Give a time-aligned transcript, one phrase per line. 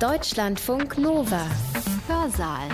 [0.00, 1.46] Deutschlandfunk Nova.
[2.08, 2.68] Hörsaal.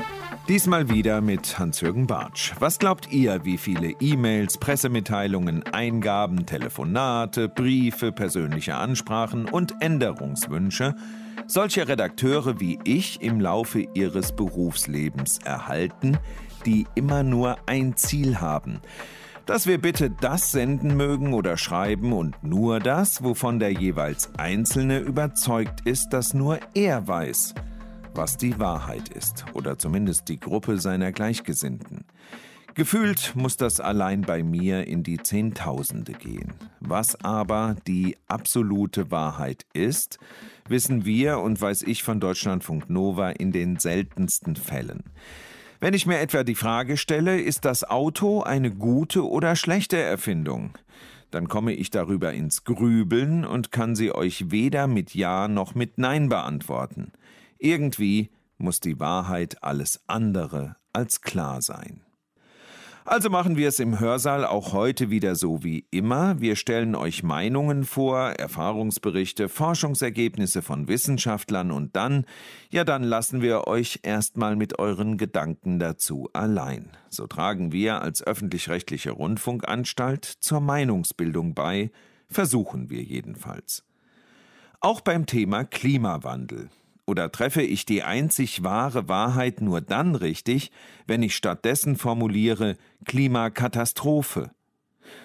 [0.48, 2.52] Diesmal wieder mit Hans-Jürgen Bartsch.
[2.58, 10.94] Was glaubt ihr, wie viele E-Mails, Pressemitteilungen, Eingaben, Telefonate, Briefe, persönliche Ansprachen und Änderungswünsche
[11.46, 16.16] solche Redakteure wie ich im Laufe ihres Berufslebens erhalten,
[16.64, 18.80] die immer nur ein Ziel haben?
[19.46, 24.98] Dass wir bitte das senden mögen oder schreiben und nur das, wovon der jeweils Einzelne
[24.98, 27.54] überzeugt ist, dass nur er weiß,
[28.14, 32.04] was die Wahrheit ist, oder zumindest die Gruppe seiner Gleichgesinnten.
[32.74, 36.52] Gefühlt muss das allein bei mir in die Zehntausende gehen.
[36.78, 40.18] Was aber die absolute Wahrheit ist,
[40.68, 45.02] wissen wir und weiß ich von Deutschlandfunk Nova in den seltensten Fällen.
[45.80, 50.76] Wenn ich mir etwa die Frage stelle, ist das Auto eine gute oder schlechte Erfindung?
[51.30, 55.96] Dann komme ich darüber ins Grübeln und kann sie euch weder mit Ja noch mit
[55.96, 57.12] Nein beantworten.
[57.58, 62.02] Irgendwie muss die Wahrheit alles andere als klar sein.
[63.10, 66.40] Also machen wir es im Hörsaal auch heute wieder so wie immer.
[66.40, 72.24] Wir stellen euch Meinungen vor, Erfahrungsberichte, Forschungsergebnisse von Wissenschaftlern und dann,
[72.70, 76.88] ja dann lassen wir euch erstmal mit euren Gedanken dazu allein.
[77.08, 81.90] So tragen wir als öffentlich-rechtliche Rundfunkanstalt zur Meinungsbildung bei,
[82.28, 83.82] versuchen wir jedenfalls.
[84.78, 86.70] Auch beim Thema Klimawandel
[87.10, 90.70] oder treffe ich die einzig wahre Wahrheit nur dann richtig,
[91.08, 94.52] wenn ich stattdessen formuliere Klimakatastrophe?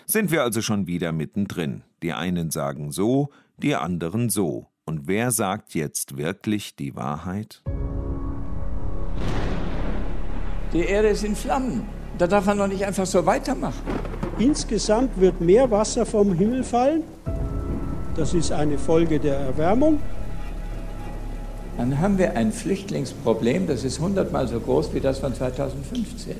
[0.08, 1.84] Sind wir also schon wieder mittendrin.
[2.02, 4.66] Die einen sagen so, die anderen so.
[4.86, 7.62] Und wer sagt jetzt wirklich die Wahrheit?
[10.74, 11.88] Die Erde ist in Flammen.
[12.18, 13.84] Da darf man doch nicht einfach so weitermachen.
[14.40, 17.04] Insgesamt wird mehr Wasser vom Himmel fallen.
[18.16, 20.00] Das ist eine Folge der Erwärmung
[21.78, 26.36] dann haben wir ein Flüchtlingsproblem, das ist hundertmal so groß wie das von 2015.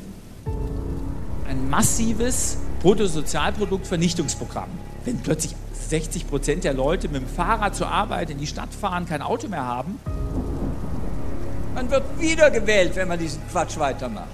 [1.50, 4.70] Ein massives Bruttosozialproduktvernichtungsprogramm.
[5.04, 9.06] Wenn plötzlich 60 Prozent der Leute mit dem Fahrrad zur Arbeit in die Stadt fahren,
[9.06, 10.00] kein Auto mehr haben.
[11.76, 14.30] Man wird wiedergewählt, wenn man diesen Quatsch weitermacht.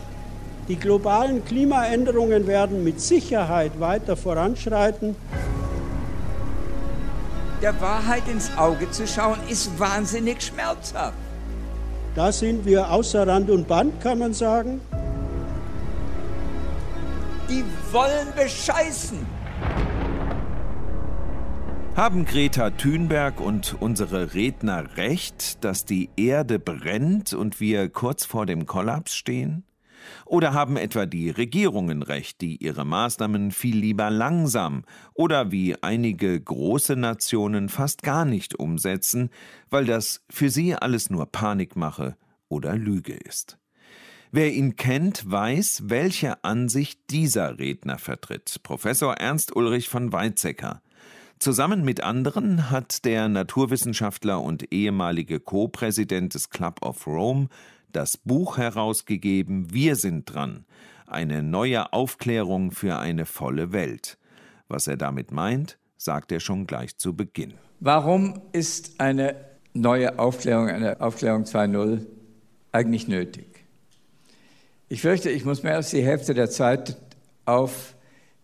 [0.67, 5.15] Die globalen Klimaänderungen werden mit Sicherheit weiter voranschreiten
[7.61, 11.17] der Wahrheit ins Auge zu schauen, ist wahnsinnig schmerzhaft.
[12.15, 14.81] Da sind wir außer Rand und Band, kann man sagen.
[17.49, 19.19] Die wollen bescheißen.
[21.95, 28.45] Haben Greta Thunberg und unsere Redner recht, dass die Erde brennt und wir kurz vor
[28.45, 29.63] dem Kollaps stehen?
[30.25, 34.83] Oder haben etwa die Regierungen recht, die ihre Maßnahmen viel lieber langsam
[35.13, 39.29] oder wie einige große Nationen fast gar nicht umsetzen,
[39.69, 42.15] weil das für sie alles nur Panikmache
[42.49, 43.57] oder Lüge ist?
[44.33, 48.61] Wer ihn kennt, weiß, welche Ansicht dieser Redner vertritt.
[48.63, 50.81] Professor Ernst Ulrich von Weizsäcker.
[51.37, 57.49] Zusammen mit anderen hat der Naturwissenschaftler und ehemalige Co-Präsident des Club of Rome
[57.91, 60.65] das Buch herausgegeben Wir sind dran,
[61.05, 64.17] eine neue Aufklärung für eine volle Welt.
[64.67, 67.53] Was er damit meint, sagt er schon gleich zu Beginn.
[67.79, 69.35] Warum ist eine
[69.73, 72.05] neue Aufklärung, eine Aufklärung 2.0
[72.71, 73.65] eigentlich nötig?
[74.87, 76.97] Ich fürchte, ich muss mehr als die Hälfte der Zeit
[77.45, 77.95] auf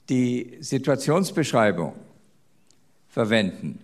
[0.10, 1.94] die Situationsbeschreibung
[3.10, 3.80] verwenden,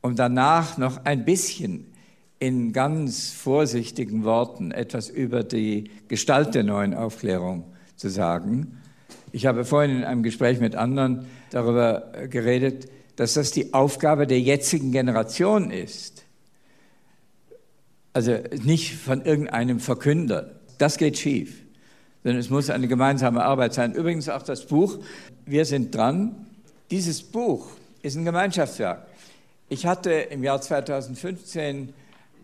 [0.00, 1.92] um danach noch ein bisschen
[2.38, 7.64] in ganz vorsichtigen Worten etwas über die Gestalt der neuen Aufklärung
[7.96, 8.80] zu sagen.
[9.32, 14.40] Ich habe vorhin in einem Gespräch mit anderen darüber geredet, dass das die Aufgabe der
[14.40, 16.24] jetzigen Generation ist.
[18.12, 20.52] Also nicht von irgendeinem Verkünder.
[20.78, 21.62] Das geht schief.
[22.22, 23.92] Sondern es muss eine gemeinsame Arbeit sein.
[23.92, 24.98] Übrigens auch das Buch
[25.44, 26.46] Wir sind dran.
[26.90, 27.70] Dieses Buch
[28.02, 29.06] ist ein Gemeinschaftswerk.
[29.68, 31.92] Ich hatte im Jahr 2015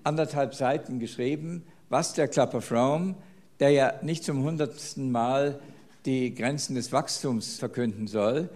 [0.04, 3.14] anderthalb Seiten geschrieben, was der Club of Rome,
[3.60, 5.60] der ja nicht zum hundertsten Mal
[6.06, 8.48] die Grenzen des Wachstums verkünden soll,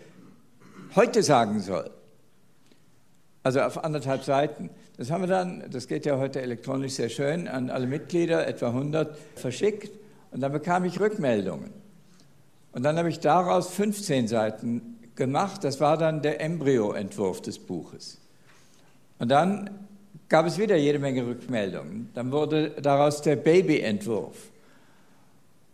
[0.94, 1.90] heute sagen soll.
[3.42, 4.70] Also auf anderthalb Seiten.
[4.96, 8.68] Das haben wir dann, das geht ja heute elektronisch sehr schön, an alle Mitglieder, etwa
[8.68, 9.90] 100, verschickt.
[10.32, 11.70] Und dann bekam ich Rückmeldungen.
[12.72, 15.64] Und dann habe ich daraus 15 Seiten gemacht.
[15.64, 18.18] Das war dann der Embryoentwurf des Buches.
[19.18, 19.87] Und dann
[20.28, 22.10] gab es wieder jede Menge Rückmeldungen.
[22.14, 24.36] Dann wurde daraus der Babyentwurf.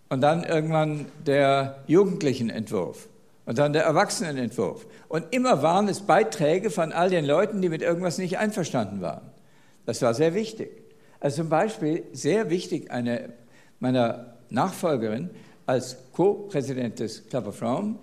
[0.09, 3.09] Und dann irgendwann der Jugendlichenentwurf.
[3.47, 4.87] Und dann der Erwachsenenentwurf.
[5.09, 9.23] Und immer waren es Beiträge von all den Leuten, die mit irgendwas nicht einverstanden waren.
[9.87, 10.71] Das war sehr wichtig.
[11.21, 13.31] Also zum Beispiel sehr wichtig, eine
[13.81, 15.31] meiner Nachfolgerin
[15.67, 17.97] als Co-Präsident des Club of Rome,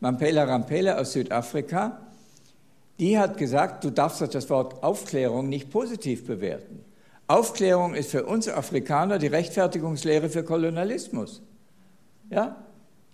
[0.00, 2.03] Mampela Rampela aus Südafrika,
[2.98, 6.84] die hat gesagt, du darfst das Wort Aufklärung nicht positiv bewerten.
[7.26, 11.42] Aufklärung ist für uns Afrikaner die Rechtfertigungslehre für Kolonialismus.
[12.30, 12.56] Ja?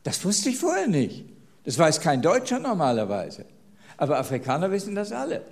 [0.02, 1.24] Das wusste ich vorher nicht.
[1.64, 3.44] Das weiß kein Deutscher normalerweise.
[3.96, 5.42] Aber Afrikaner wissen das alle.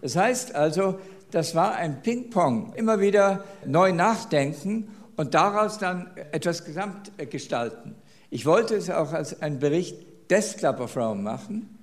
[0.00, 0.98] Das heißt also,
[1.30, 7.94] das war ein Ping-Pong, immer wieder neu nachdenken und daraus dann etwas gesamt gestalten.
[8.30, 9.96] Ich wollte es auch als einen Bericht
[10.30, 11.77] des Club of Rome machen,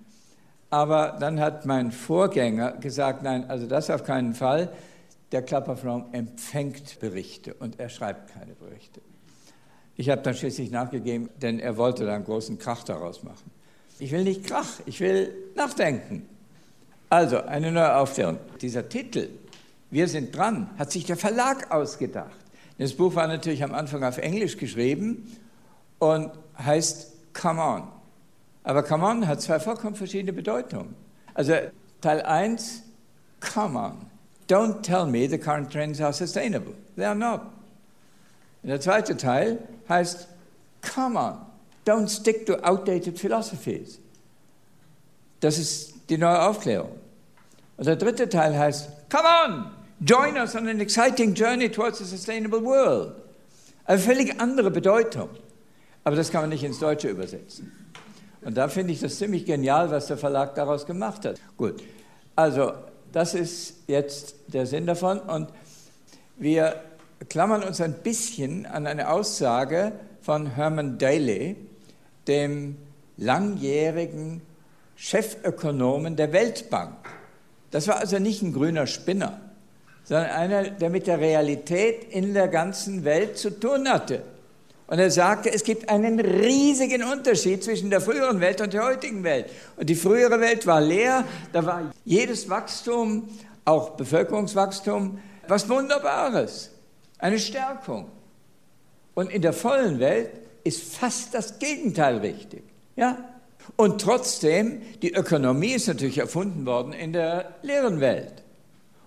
[0.75, 4.67] aber dann hat mein Vorgänger gesagt, nein, also das auf keinen Fall.
[5.31, 8.99] Der Rome empfängt Berichte und er schreibt keine Berichte.
[9.95, 13.49] Ich habe dann schließlich nachgegeben, denn er wollte da einen großen Krach daraus machen.
[13.99, 16.27] Ich will nicht Krach, ich will nachdenken.
[17.09, 18.39] Also, eine neue Aufklärung.
[18.59, 19.29] Dieser Titel,
[19.91, 22.35] Wir sind dran, hat sich der Verlag ausgedacht.
[22.77, 25.37] Das Buch war natürlich am Anfang auf Englisch geschrieben
[25.99, 27.94] und heißt Come On.
[28.65, 30.95] Aber Come On hat zwei vollkommen verschiedene Bedeutungen.
[31.35, 31.53] Also
[32.01, 32.81] Teil 1,
[33.39, 34.09] Come On.
[34.49, 36.73] Don't tell me the current trends are sustainable.
[36.95, 37.41] They are not.
[38.63, 40.27] Und der zweite Teil heißt
[40.81, 41.37] Come On.
[41.85, 43.99] Don't stick to outdated philosophies.
[45.41, 46.97] Das ist die neue Aufklärung.
[47.77, 49.65] Und der dritte Teil heißt Come On.
[49.99, 53.13] Join us on an exciting journey towards a sustainable world.
[53.85, 55.29] Eine völlig andere Bedeutung.
[56.03, 57.84] Aber das kann man nicht ins Deutsche übersetzen.
[58.45, 61.41] Und da finde ich das ziemlich genial, was der Verlag daraus gemacht hat.
[61.57, 61.83] Gut,
[62.35, 62.71] also
[63.11, 65.19] das ist jetzt der Sinn davon.
[65.19, 65.49] Und
[66.37, 66.75] wir
[67.27, 71.57] klammern uns ein bisschen an eine Aussage von Herman Daly,
[72.27, 72.77] dem
[73.17, 74.41] langjährigen
[74.95, 76.95] Chefökonomen der Weltbank.
[77.71, 79.41] Das war also nicht ein grüner Spinner
[80.05, 84.21] sondern einer, der mit der Realität in der ganzen Welt zu tun hatte.
[84.87, 89.23] Und er sagte, es gibt einen riesigen Unterschied zwischen der früheren Welt und der heutigen
[89.23, 89.47] Welt.
[89.77, 93.27] Und die frühere Welt war leer, da war jedes Wachstum,
[93.65, 96.69] auch Bevölkerungswachstum, was Wunderbares,
[97.17, 98.09] eine Stärkung.
[99.15, 100.29] Und in der vollen Welt
[100.63, 102.63] ist fast das Gegenteil richtig.
[102.95, 103.17] Ja?
[103.75, 108.43] Und trotzdem, die Ökonomie ist natürlich erfunden worden in der leeren Welt.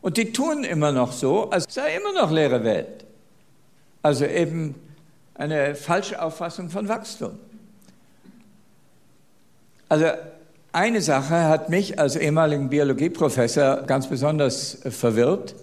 [0.01, 3.05] Und die tun immer noch so, als sei immer noch leere Welt.
[4.03, 4.75] Also eben
[5.39, 7.39] eine falsche Auffassung von Wachstum.
[9.89, 10.07] Also
[10.73, 15.55] eine Sache hat mich als ehemaligen Biologieprofessor ganz besonders verwirrt.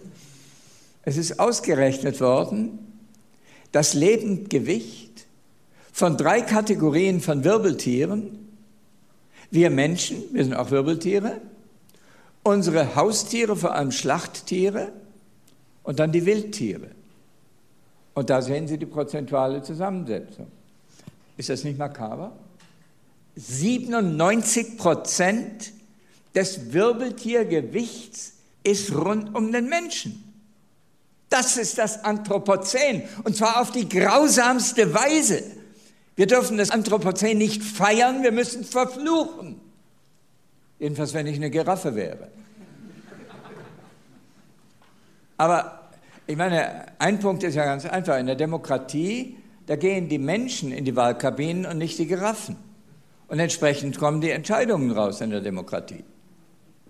[1.03, 2.79] Es ist ausgerechnet worden,
[3.71, 5.27] das Lebendgewicht
[5.91, 8.49] von drei Kategorien von Wirbeltieren.
[9.51, 11.39] Wir Menschen, wir sind auch Wirbeltiere,
[12.43, 14.91] unsere Haustiere, vor allem Schlachttiere
[15.83, 16.94] und dann die Wildtiere.
[18.15, 20.47] Und da sehen Sie die prozentuale Zusammensetzung.
[21.37, 22.31] Ist das nicht makaber?
[23.35, 25.73] 97 Prozent
[26.33, 28.33] des Wirbeltiergewichts
[28.63, 30.33] ist rund um den Menschen.
[31.29, 35.43] Das ist das Anthropozän und zwar auf die grausamste Weise.
[36.15, 39.59] Wir dürfen das Anthropozän nicht feiern, wir müssen es verfluchen.
[40.79, 42.29] Jedenfalls, wenn ich eine Giraffe wäre.
[45.37, 45.84] Aber
[46.27, 48.17] ich meine, ein Punkt ist ja ganz einfach.
[48.17, 52.55] In der Demokratie, da gehen die Menschen in die Wahlkabinen und nicht die Giraffen.
[53.27, 56.03] Und entsprechend kommen die Entscheidungen raus in der Demokratie.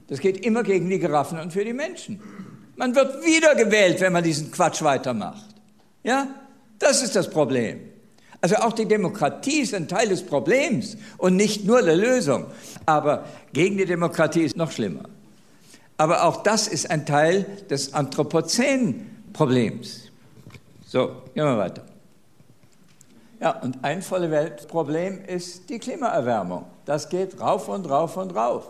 [0.08, 2.22] Das geht immer gegen die Giraffen und für die Menschen.
[2.76, 5.56] Man wird wiedergewählt, wenn man diesen Quatsch weitermacht.
[6.04, 6.28] Ja?
[6.80, 7.80] Das ist das Problem.
[8.42, 12.46] Also auch die Demokratie ist ein Teil des Problems und nicht nur der Lösung.
[12.86, 15.04] Aber gegen die Demokratie ist noch schlimmer.
[15.98, 17.94] Aber auch das ist ein Teil des
[19.36, 20.12] Anthropozän-Problems.
[20.88, 21.84] So, gehen wir weiter.
[23.40, 26.66] Ja, und ein volle Weltproblem ist die Klimaerwärmung.
[26.86, 28.68] Das geht rauf und rauf und rauf.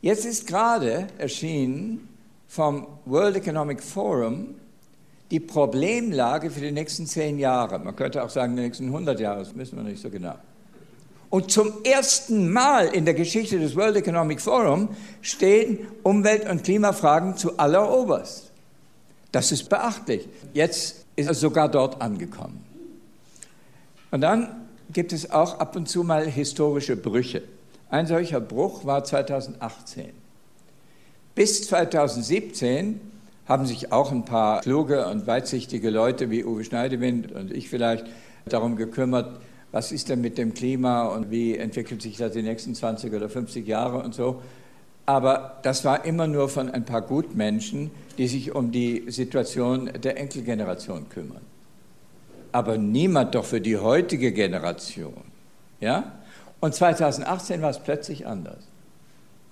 [0.00, 2.08] Jetzt ist gerade erschienen
[2.46, 4.54] vom World Economic Forum
[5.30, 7.78] die Problemlage für die nächsten zehn Jahre.
[7.78, 10.36] Man könnte auch sagen, die nächsten 100 Jahre, das wissen wir nicht so genau.
[11.30, 14.88] Und zum ersten Mal in der Geschichte des World Economic Forum
[15.20, 18.47] stehen Umwelt- und Klimafragen zu alleroberst.
[19.32, 20.28] Das ist beachtlich.
[20.54, 22.64] Jetzt ist er sogar dort angekommen.
[24.10, 27.42] Und dann gibt es auch ab und zu mal historische Brüche.
[27.90, 30.10] Ein solcher Bruch war 2018.
[31.34, 33.00] Bis 2017
[33.46, 38.06] haben sich auch ein paar kluge und weitsichtige Leute wie Uwe Schneidewind und ich vielleicht
[38.46, 39.40] darum gekümmert,
[39.72, 43.28] was ist denn mit dem Klima und wie entwickelt sich das die nächsten 20 oder
[43.28, 44.42] 50 Jahre und so.
[45.08, 50.18] Aber das war immer nur von ein paar Gutmenschen, die sich um die Situation der
[50.18, 51.40] Enkelgeneration kümmern.
[52.52, 55.22] Aber niemand doch für die heutige Generation.
[55.80, 56.12] Ja?
[56.60, 58.58] Und 2018 war es plötzlich anders.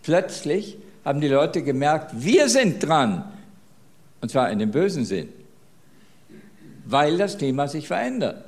[0.03, 3.25] Plötzlich haben die Leute gemerkt, wir sind dran.
[4.21, 5.31] Und zwar in dem bösen Sinn.
[6.85, 8.45] Weil das Klima sich verändert.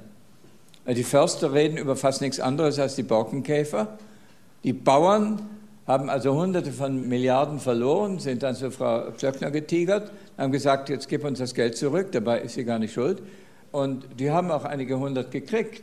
[0.86, 3.96] Die Förster reden über fast nichts anderes als die Borkenkäfer.
[4.62, 5.40] Die Bauern
[5.88, 11.08] haben also Hunderte von Milliarden verloren, sind dann zu Frau Klöckner getigert, haben gesagt, jetzt
[11.08, 13.22] gib uns das Geld zurück, dabei ist sie gar nicht schuld.
[13.72, 15.82] Und die haben auch einige hundert gekriegt.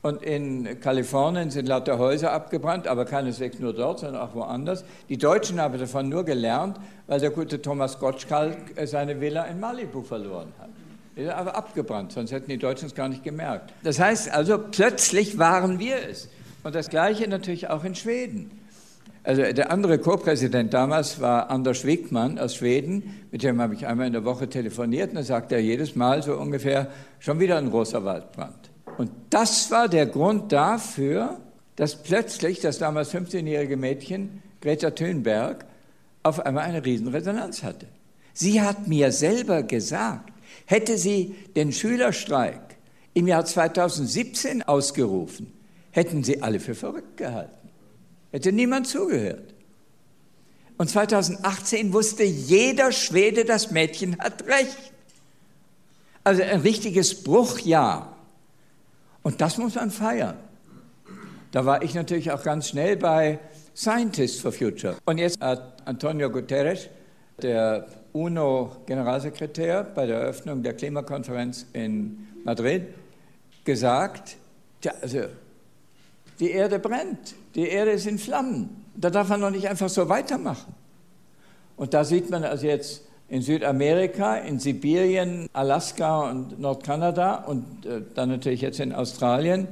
[0.00, 4.84] Und in Kalifornien sind lauter Häuser abgebrannt, aber keineswegs nur dort, sondern auch woanders.
[5.08, 10.02] Die Deutschen haben davon nur gelernt, weil der gute Thomas Gottschalk seine Villa in Malibu
[10.02, 10.68] verloren hat.
[11.16, 13.72] Die ist aber abgebrannt, sonst hätten die Deutschen es gar nicht gemerkt.
[13.82, 16.28] Das heißt also, plötzlich waren wir es.
[16.62, 18.57] Und das Gleiche natürlich auch in Schweden.
[19.28, 24.06] Also der andere Co-Präsident damals war Anders Wigman aus Schweden, mit dem habe ich einmal
[24.06, 27.68] in der Woche telefoniert und da sagte er jedes Mal so ungefähr, schon wieder ein
[27.68, 28.70] großer Waldbrand.
[28.96, 31.36] Und das war der Grund dafür,
[31.76, 35.66] dass plötzlich das damals 15-jährige Mädchen Greta Thunberg
[36.22, 37.84] auf einmal eine Riesenresonanz hatte.
[38.32, 40.32] Sie hat mir selber gesagt,
[40.64, 42.78] hätte sie den Schülerstreik
[43.12, 45.52] im Jahr 2017 ausgerufen,
[45.90, 47.57] hätten sie alle für verrückt gehalten.
[48.30, 49.54] Hätte niemand zugehört.
[50.76, 54.92] Und 2018 wusste jeder Schwede, das Mädchen hat recht.
[56.22, 58.16] Also ein richtiges Bruchjahr.
[59.22, 60.36] Und das muss man feiern.
[61.50, 63.38] Da war ich natürlich auch ganz schnell bei
[63.74, 64.96] Scientists for Future.
[65.06, 66.88] Und jetzt hat Antonio Guterres,
[67.40, 72.88] der UNO-Generalsekretär, bei der Eröffnung der Klimakonferenz in Madrid
[73.64, 74.36] gesagt,
[74.82, 75.22] ja, also
[76.38, 78.84] die Erde brennt, die Erde ist in Flammen.
[78.94, 80.72] Da darf man noch nicht einfach so weitermachen.
[81.76, 88.02] Und da sieht man also jetzt in Südamerika, in Sibirien, Alaska und Nordkanada und äh,
[88.14, 89.66] dann natürlich jetzt in Australien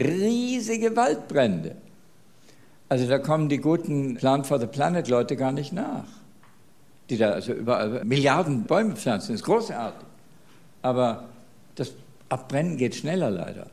[0.00, 1.76] riesige Waldbrände.
[2.88, 6.08] Also da kommen die guten Plan for the Planet Leute gar nicht nach,
[7.08, 10.06] die da also überall Milliarden Bäume pflanzen, das ist großartig.
[10.82, 11.28] Aber
[11.76, 11.92] das
[12.30, 13.68] Abbrennen geht schneller leider.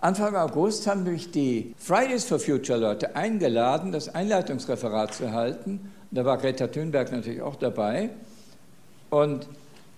[0.00, 5.92] Anfang August haben mich die Fridays for Future Leute eingeladen, das Einleitungsreferat zu halten.
[6.10, 8.10] Da war Greta Thunberg natürlich auch dabei.
[9.08, 9.48] Und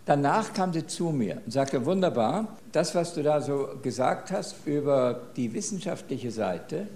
[0.06, 4.54] danach kam sie zu mir und sagte, wunderbar, das, was du da so gesagt hast
[4.66, 6.86] über die wissenschaftliche Seite,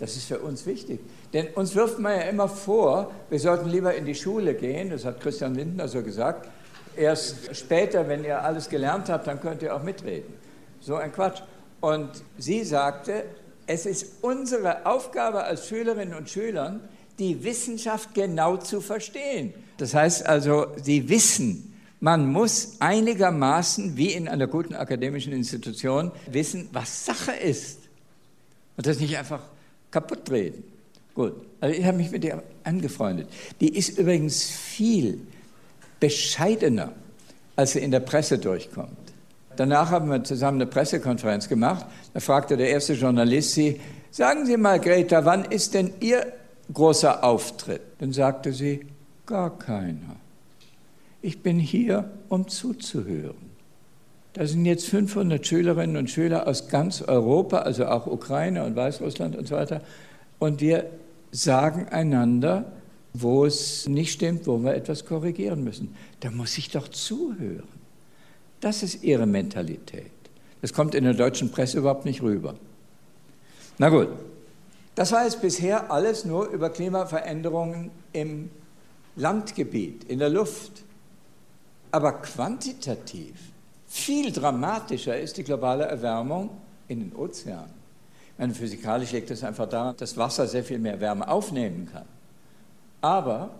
[0.00, 1.00] das ist für uns wichtig.
[1.32, 5.04] Denn uns wirft man ja immer vor, wir sollten lieber in die Schule gehen, das
[5.04, 6.48] hat Christian Lindner so gesagt.
[6.96, 10.34] Erst später, wenn ihr alles gelernt habt, dann könnt ihr auch mitreden.
[10.80, 11.42] So ein Quatsch.
[11.80, 13.24] Und sie sagte,
[13.66, 16.80] es ist unsere Aufgabe als Schülerinnen und Schülern,
[17.18, 19.52] die Wissenschaft genau zu verstehen.
[19.76, 26.68] Das heißt also, sie wissen, man muss einigermaßen, wie in einer guten akademischen Institution, wissen,
[26.72, 27.80] was Sache ist.
[28.76, 29.42] Und das nicht einfach
[29.90, 30.62] kaputt reden.
[31.14, 33.28] Gut, also ich habe mich mit ihr angefreundet.
[33.60, 35.20] Die ist übrigens viel
[35.98, 36.92] bescheidener,
[37.56, 38.96] als sie in der Presse durchkommt.
[39.58, 41.84] Danach haben wir zusammen eine Pressekonferenz gemacht.
[42.14, 43.80] Da fragte der erste Journalist sie,
[44.12, 46.32] sagen Sie mal, Greta, wann ist denn Ihr
[46.72, 47.80] großer Auftritt?
[47.98, 48.86] Dann sagte sie,
[49.26, 50.14] gar keiner.
[51.22, 53.48] Ich bin hier, um zuzuhören.
[54.34, 59.34] Da sind jetzt 500 Schülerinnen und Schüler aus ganz Europa, also auch Ukraine und Weißrussland
[59.34, 59.80] und so weiter.
[60.38, 60.88] Und wir
[61.32, 62.70] sagen einander,
[63.12, 65.96] wo es nicht stimmt, wo wir etwas korrigieren müssen.
[66.20, 67.77] Da muss ich doch zuhören.
[68.60, 70.10] Das ist ihre Mentalität.
[70.60, 72.54] Das kommt in der deutschen Presse überhaupt nicht rüber.
[73.78, 74.08] Na gut,
[74.96, 78.50] das war jetzt bisher alles nur über Klimaveränderungen im
[79.14, 80.82] Landgebiet, in der Luft.
[81.92, 83.34] Aber quantitativ,
[83.86, 86.50] viel dramatischer ist die globale Erwärmung
[86.88, 87.78] in den Ozeanen.
[88.36, 92.06] Meine, physikalisch liegt es einfach daran, dass Wasser sehr viel mehr Wärme aufnehmen kann.
[93.00, 93.50] Aber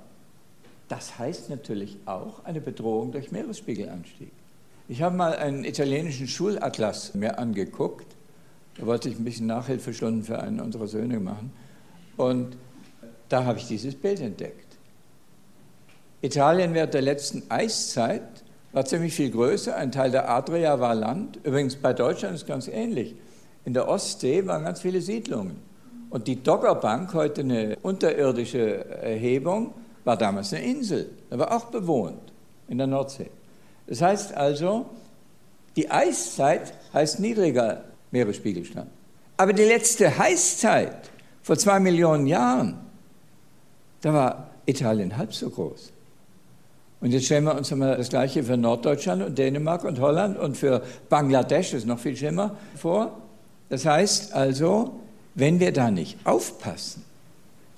[0.88, 4.32] das heißt natürlich auch eine Bedrohung durch Meeresspiegelanstieg.
[4.90, 8.06] Ich habe mal einen italienischen Schulatlas mir angeguckt.
[8.78, 11.52] Da wollte ich ein bisschen Nachhilfestunden für einen unserer Söhne machen.
[12.16, 12.56] Und
[13.28, 14.78] da habe ich dieses Bild entdeckt.
[16.22, 18.22] Italien während der letzten Eiszeit
[18.72, 19.76] war ziemlich viel größer.
[19.76, 21.38] Ein Teil der Adria war Land.
[21.42, 23.14] Übrigens bei Deutschland ist es ganz ähnlich.
[23.66, 25.58] In der Ostsee waren ganz viele Siedlungen.
[26.08, 31.10] Und die Doggerbank, heute eine unterirdische Erhebung, war damals eine Insel.
[31.28, 32.32] War auch bewohnt
[32.68, 33.30] in der Nordsee.
[33.88, 34.86] Das heißt also,
[35.76, 38.90] die Eiszeit heißt niedriger Meeresspiegelstand.
[39.36, 41.10] Aber die letzte Heißzeit
[41.42, 42.78] vor zwei Millionen Jahren,
[44.02, 45.92] da war Italien halb so groß.
[47.00, 50.56] Und jetzt stellen wir uns mal das Gleiche für Norddeutschland und Dänemark und Holland und
[50.56, 53.22] für Bangladesch, das ist noch viel schlimmer, vor.
[53.68, 55.00] Das heißt also,
[55.34, 57.04] wenn wir da nicht aufpassen,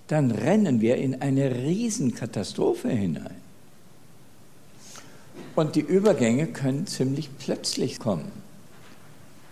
[0.07, 3.37] dann rennen wir in eine Riesenkatastrophe hinein.
[5.57, 8.31] Und die Übergänge können ziemlich plötzlich kommen.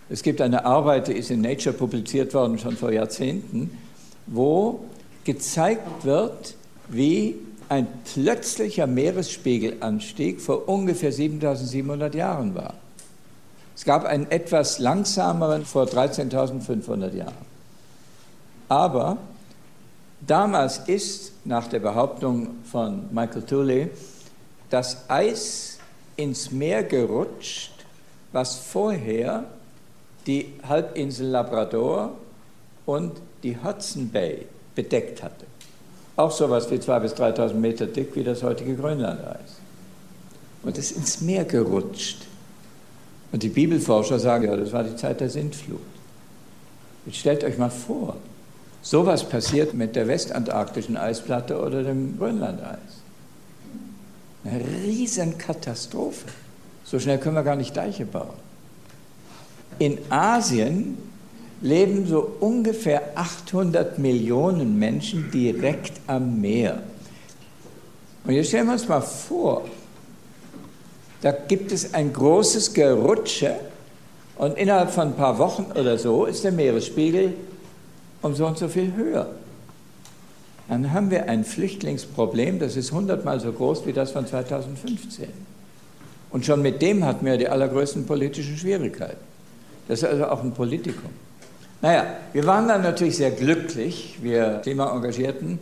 [0.09, 3.77] Es gibt eine Arbeit, die ist in Nature publiziert worden, schon vor Jahrzehnten,
[4.25, 4.79] wo
[5.23, 6.55] gezeigt wird,
[6.87, 7.35] wie
[7.69, 12.73] ein plötzlicher Meeresspiegelanstieg vor ungefähr 7700 Jahren war.
[13.75, 17.33] Es gab einen etwas langsameren vor 13.500 Jahren.
[18.67, 19.17] Aber
[20.25, 23.89] damals ist, nach der Behauptung von Michael Tooley,
[24.69, 25.68] das Eis
[26.19, 27.71] ins Meer gerutscht,
[28.33, 29.45] was vorher
[30.27, 32.11] die Halbinsel Labrador
[32.85, 34.45] und die Hudson Bay
[34.75, 35.45] bedeckt hatte.
[36.17, 39.59] Auch sowas wie 2.000 bis 3.000 Meter dick wie das heutige Grönlandeis.
[40.63, 42.17] Und es ist ins Meer gerutscht.
[43.31, 45.79] Und die Bibelforscher sagen, ja, das war die Zeit der Sintflut.
[47.05, 48.17] Jetzt stellt euch mal vor,
[48.81, 52.98] sowas passiert mit der westantarktischen Eisplatte oder dem Grönlandeis.
[54.43, 56.25] Eine Riesenkatastrophe.
[56.83, 58.33] So schnell können wir gar nicht Deiche bauen.
[59.79, 60.97] In Asien
[61.61, 66.81] leben so ungefähr 800 Millionen Menschen direkt am Meer.
[68.23, 69.65] Und jetzt stellen wir uns mal vor,
[71.21, 73.55] da gibt es ein großes Gerutsche
[74.37, 77.33] und innerhalb von ein paar Wochen oder so ist der Meeresspiegel
[78.21, 79.29] um so und so viel höher.
[80.69, 85.27] Dann haben wir ein Flüchtlingsproblem, das ist hundertmal so groß wie das von 2015.
[86.29, 89.17] Und schon mit dem hatten wir die allergrößten politischen Schwierigkeiten.
[89.87, 91.09] Das ist also auch ein Politikum.
[91.81, 95.57] Naja, wir waren dann natürlich sehr glücklich, wir Klimaengagierten,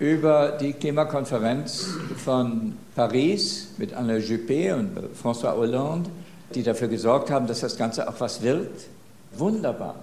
[0.00, 1.86] über die Klimakonferenz
[2.16, 6.10] von Paris mit Alain Juppé und François Hollande,
[6.52, 8.68] die dafür gesorgt haben, dass das Ganze auch was wird.
[9.36, 9.94] Wunderbar.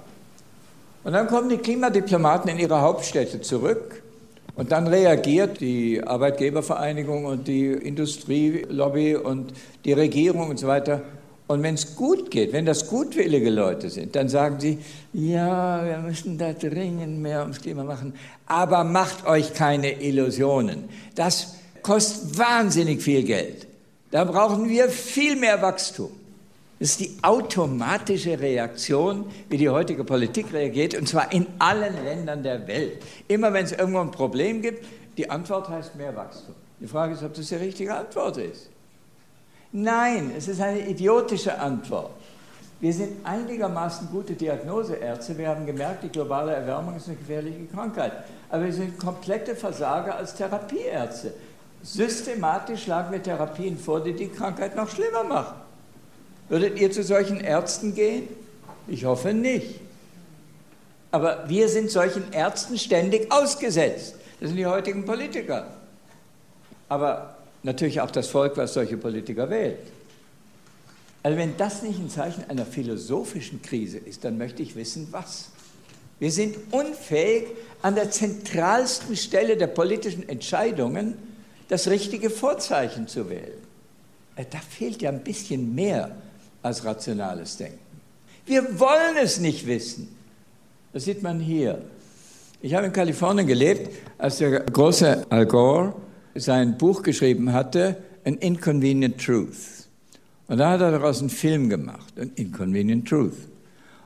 [1.04, 4.01] Und dann kommen die Klimadiplomaten in ihre Hauptstädte zurück
[4.56, 9.54] und dann reagiert die Arbeitgebervereinigung und die Industrielobby und
[9.86, 11.02] die Regierung und so weiter
[11.52, 14.78] und wenn es gut geht, wenn das gutwillige Leute sind, dann sagen sie,
[15.12, 18.14] ja, wir müssen da dringend mehr ums Klima machen,
[18.46, 20.86] aber macht euch keine Illusionen.
[21.14, 23.68] Das kostet wahnsinnig viel Geld.
[24.12, 26.12] Da brauchen wir viel mehr Wachstum.
[26.82, 32.42] Das ist die automatische Reaktion, wie die heutige Politik reagiert, und zwar in allen Ländern
[32.42, 33.04] der Welt.
[33.28, 34.84] Immer wenn es irgendwo ein Problem gibt,
[35.16, 36.56] die Antwort heißt mehr Wachstum.
[36.80, 38.72] Die Frage ist, ob das die richtige Antwort ist.
[39.72, 42.14] Nein, es ist eine idiotische Antwort.
[42.80, 45.38] Wir sind einigermaßen gute Diagnoseärzte.
[45.38, 48.12] Wir haben gemerkt, die globale Erwärmung ist eine gefährliche Krankheit.
[48.50, 51.32] Aber wir sind komplette Versager als Therapieärzte.
[51.84, 55.61] Systematisch schlagen wir Therapien vor, die die Krankheit noch schlimmer machen.
[56.52, 58.28] Würdet ihr zu solchen Ärzten gehen?
[58.86, 59.80] Ich hoffe nicht.
[61.10, 64.16] Aber wir sind solchen Ärzten ständig ausgesetzt.
[64.42, 65.68] Das sind die heutigen Politiker.
[66.90, 69.78] Aber natürlich auch das Volk, was solche Politiker wählt.
[71.24, 75.52] Also wenn das nicht ein Zeichen einer philosophischen Krise ist, dann möchte ich wissen, was.
[76.20, 77.48] Wir sind unfähig,
[77.82, 81.18] an der zentralsten Stelle der politischen Entscheidungen
[81.70, 83.62] das richtige Vorzeichen zu wählen.
[84.36, 86.14] Äh, da fehlt ja ein bisschen mehr
[86.62, 87.80] als rationales Denken.
[88.46, 90.08] Wir wollen es nicht wissen.
[90.94, 91.82] Das sieht man hier.
[92.62, 95.96] Ich habe in Kalifornien gelebt, als der große Al Gore
[96.36, 99.88] sein Buch geschrieben hatte, An Inconvenient Truth.
[100.48, 103.38] Und da hat er daraus einen Film gemacht, An Inconvenient Truth.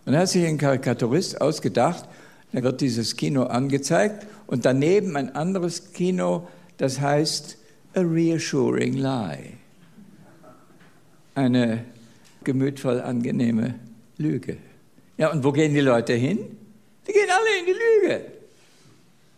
[0.05, 2.05] Und da hat sich ein Karikaturist ausgedacht,
[2.51, 7.57] da wird dieses Kino angezeigt und daneben ein anderes Kino, das heißt
[7.95, 9.53] A Reassuring Lie.
[11.33, 11.83] Eine
[12.45, 13.75] gemütvoll angenehme
[14.17, 14.58] Lüge.
[15.17, 16.58] Ja, und wo gehen die Leute hin?
[17.08, 18.25] Die gehen alle in die Lüge.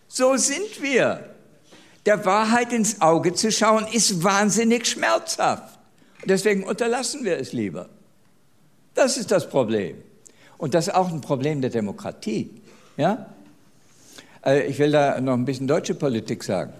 [0.07, 1.35] So sind wir
[2.05, 5.77] der Wahrheit ins Auge zu schauen, ist wahnsinnig schmerzhaft.
[6.25, 7.89] Deswegen unterlassen wir es lieber.
[8.93, 9.97] Das ist das Problem.
[10.57, 12.49] Und das ist auch ein Problem der Demokratie.
[12.95, 13.27] Ja?
[14.41, 16.73] Also ich will da noch ein bisschen deutsche Politik sagen.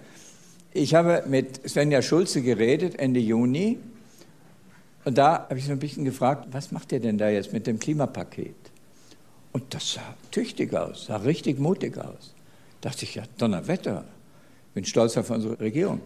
[0.74, 3.80] Ich habe mit Svenja Schulze geredet Ende Juni
[5.08, 7.65] und da habe ich so ein bisschen gefragt, was macht ihr denn da jetzt mit
[7.65, 8.58] dem Klimapaket?
[9.54, 12.34] Und das sah tüchtig aus, sah richtig mutig aus.
[12.82, 14.04] Da dachte ich, ja, Donnerwetter,
[14.74, 16.02] bin stolz auf unsere Regierung.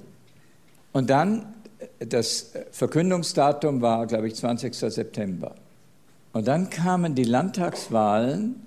[0.91, 1.51] Und dann,
[1.97, 4.75] das Verkündungsdatum war, glaube ich, 20.
[4.75, 5.55] September.
[6.33, 8.61] Und dann kamen die Landtagswahlen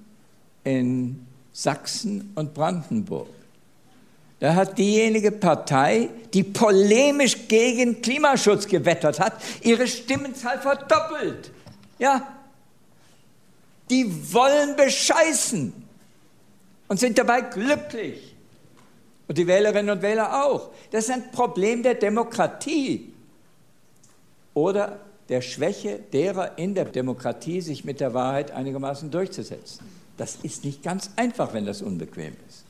[0.64, 3.29] in Sachsen und Brandenburg.
[4.40, 11.51] Da hat diejenige Partei, die polemisch gegen Klimaschutz gewettert hat, ihre Stimmenzahl verdoppelt.
[11.99, 12.27] Ja,
[13.90, 15.73] die wollen bescheißen
[16.88, 18.35] und sind dabei glücklich.
[19.27, 20.70] Und die Wählerinnen und Wähler auch.
[20.90, 23.12] Das ist ein Problem der Demokratie
[24.53, 29.87] oder der Schwäche derer in der Demokratie, sich mit der Wahrheit einigermaßen durchzusetzen.
[30.16, 32.64] Das ist nicht ganz einfach, wenn das unbequem ist.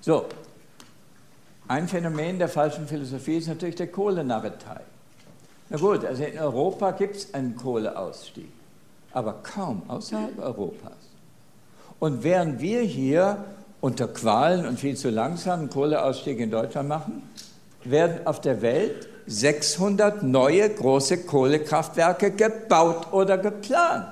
[0.00, 0.26] So,
[1.68, 4.80] ein Phänomen der falschen Philosophie ist natürlich der Kohlenarretei.
[5.70, 8.52] Na gut, also in Europa gibt es einen Kohleausstieg,
[9.12, 10.92] aber kaum außerhalb Europas.
[11.98, 13.44] Und während wir hier
[13.80, 17.22] unter Qualen und viel zu langsam einen Kohleausstieg in Deutschland machen,
[17.84, 24.08] werden auf der Welt 600 neue große Kohlekraftwerke gebaut oder geplant.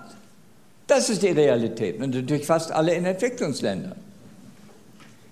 [0.86, 3.96] Das ist die Realität und natürlich fast alle in Entwicklungsländern.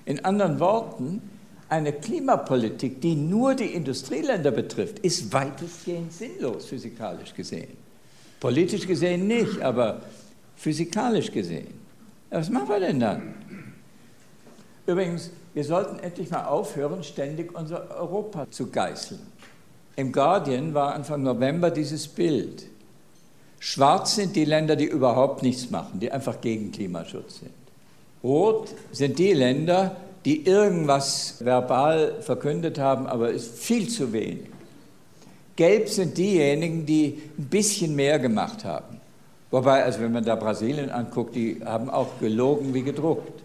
[0.04, 1.29] In anderen Worten,
[1.70, 7.76] eine Klimapolitik, die nur die Industrieländer betrifft, ist weitestgehend sinnlos physikalisch gesehen.
[8.40, 10.00] Politisch gesehen nicht, aber
[10.56, 11.68] physikalisch gesehen.
[12.30, 13.34] Was machen wir denn dann?
[14.86, 19.20] Übrigens, wir sollten endlich mal aufhören, ständig unser Europa zu geißeln.
[19.96, 22.66] Im Guardian war Anfang November dieses Bild.
[23.58, 27.52] Schwarz sind die Länder, die überhaupt nichts machen, die einfach gegen Klimaschutz sind.
[28.24, 34.48] Rot sind die Länder, die irgendwas verbal verkündet haben, aber ist viel zu wenig.
[35.56, 39.00] Gelb sind diejenigen, die ein bisschen mehr gemacht haben.
[39.50, 43.42] Wobei, also wenn man da Brasilien anguckt, die haben auch gelogen wie gedruckt.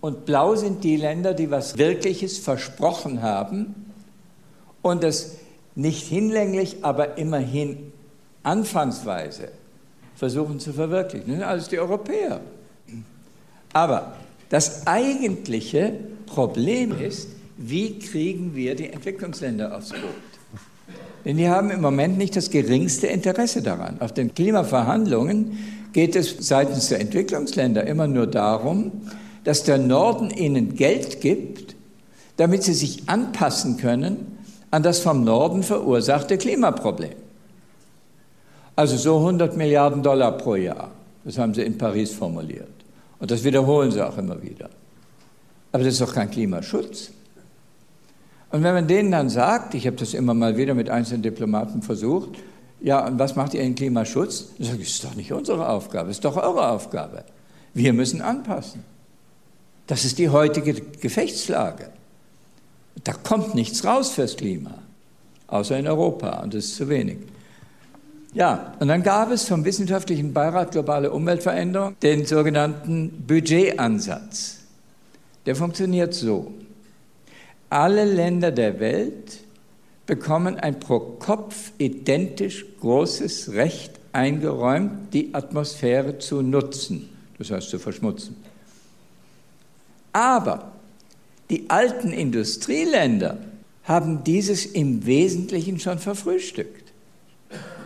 [0.00, 3.92] Und blau sind die Länder, die was Wirkliches versprochen haben
[4.82, 5.38] und es
[5.74, 7.92] nicht hinlänglich, aber immerhin
[8.42, 9.48] anfangsweise
[10.14, 11.28] versuchen zu verwirklichen.
[11.28, 12.40] Das sind alles die Europäer.
[13.72, 14.12] Aber
[14.54, 15.94] das eigentliche
[16.26, 20.00] Problem ist, wie kriegen wir die Entwicklungsländer aufs Boot?
[21.24, 24.00] Denn die haben im Moment nicht das geringste Interesse daran.
[24.00, 25.58] Auf den Klimaverhandlungen
[25.92, 28.92] geht es seitens der Entwicklungsländer immer nur darum,
[29.42, 31.74] dass der Norden ihnen Geld gibt,
[32.36, 34.38] damit sie sich anpassen können
[34.70, 37.16] an das vom Norden verursachte Klimaproblem.
[38.76, 40.92] Also so 100 Milliarden Dollar pro Jahr.
[41.24, 42.73] Das haben sie in Paris formuliert.
[43.24, 44.68] Und das wiederholen sie auch immer wieder.
[45.72, 47.10] Aber das ist doch kein Klimaschutz.
[48.50, 51.80] Und wenn man denen dann sagt, ich habe das immer mal wieder mit einzelnen Diplomaten
[51.80, 52.32] versucht,
[52.82, 54.48] ja, und was macht ihr in Klimaschutz?
[54.58, 57.24] Dann sage das ist doch nicht unsere Aufgabe, das ist doch eure Aufgabe.
[57.72, 58.84] Wir müssen anpassen.
[59.86, 61.88] Das ist die heutige Gefechtslage.
[63.04, 64.82] Da kommt nichts raus fürs Klima,
[65.46, 67.20] außer in Europa, und das ist zu wenig.
[68.34, 74.58] Ja, und dann gab es vom Wissenschaftlichen Beirat Globale Umweltveränderung den sogenannten Budgetansatz.
[75.46, 76.52] Der funktioniert so.
[77.70, 79.38] Alle Länder der Welt
[80.06, 87.78] bekommen ein pro Kopf identisch großes Recht eingeräumt, die Atmosphäre zu nutzen, das heißt zu
[87.78, 88.36] verschmutzen.
[90.12, 90.72] Aber
[91.50, 93.38] die alten Industrieländer
[93.84, 96.83] haben dieses im Wesentlichen schon verfrühstückt.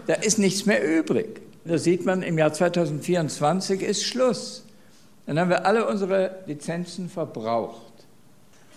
[0.09, 1.43] Da ist nichts mehr übrig.
[1.67, 4.65] Da sieht man, im Jahr 2024 ist Schluss.
[5.27, 7.93] Dann haben wir alle unsere Lizenzen verbraucht.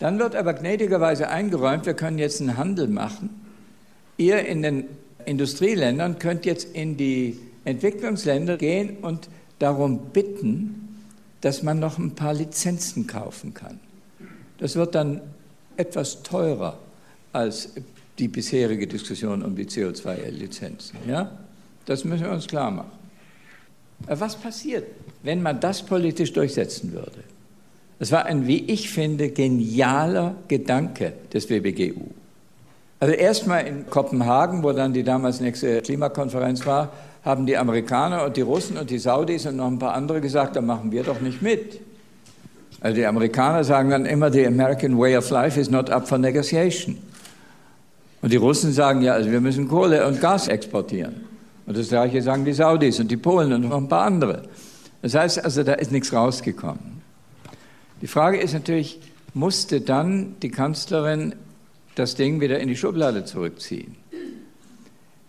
[0.01, 3.29] Dann wird aber gnädigerweise eingeräumt, wir können jetzt einen Handel machen.
[4.17, 4.83] Ihr in den
[5.23, 10.99] Industrieländern könnt jetzt in die Entwicklungsländer gehen und darum bitten,
[11.39, 13.79] dass man noch ein paar Lizenzen kaufen kann.
[14.57, 15.21] Das wird dann
[15.77, 16.77] etwas teurer
[17.31, 17.69] als
[18.21, 20.97] die bisherige Diskussion um die CO2-Lizenzen.
[21.07, 21.31] Ja?
[21.85, 22.91] Das müssen wir uns klar machen.
[24.07, 24.85] Was passiert,
[25.23, 27.23] wenn man das politisch durchsetzen würde?
[27.99, 32.05] Das war ein, wie ich finde, genialer Gedanke des WBGU.
[32.99, 38.37] Also erstmal in Kopenhagen, wo dann die damals nächste Klimakonferenz war, haben die Amerikaner und
[38.37, 41.19] die Russen und die Saudis und noch ein paar andere gesagt, da machen wir doch
[41.21, 41.79] nicht mit.
[42.79, 46.17] Also die Amerikaner sagen dann immer, the American way of life is not up for
[46.17, 46.97] negotiation.
[48.21, 51.25] Und die Russen sagen ja, also wir müssen Kohle und Gas exportieren.
[51.65, 54.43] Und das gleiche sagen die Saudis und die Polen und noch ein paar andere.
[55.01, 57.01] Das heißt also, da ist nichts rausgekommen.
[58.01, 58.99] Die Frage ist natürlich,
[59.33, 61.35] musste dann die Kanzlerin
[61.95, 63.95] das Ding wieder in die Schublade zurückziehen?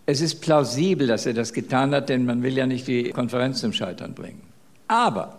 [0.05, 3.61] Es ist plausibel, dass er das getan hat, denn man will ja nicht die Konferenz
[3.61, 4.41] zum Scheitern bringen.
[4.87, 5.37] Aber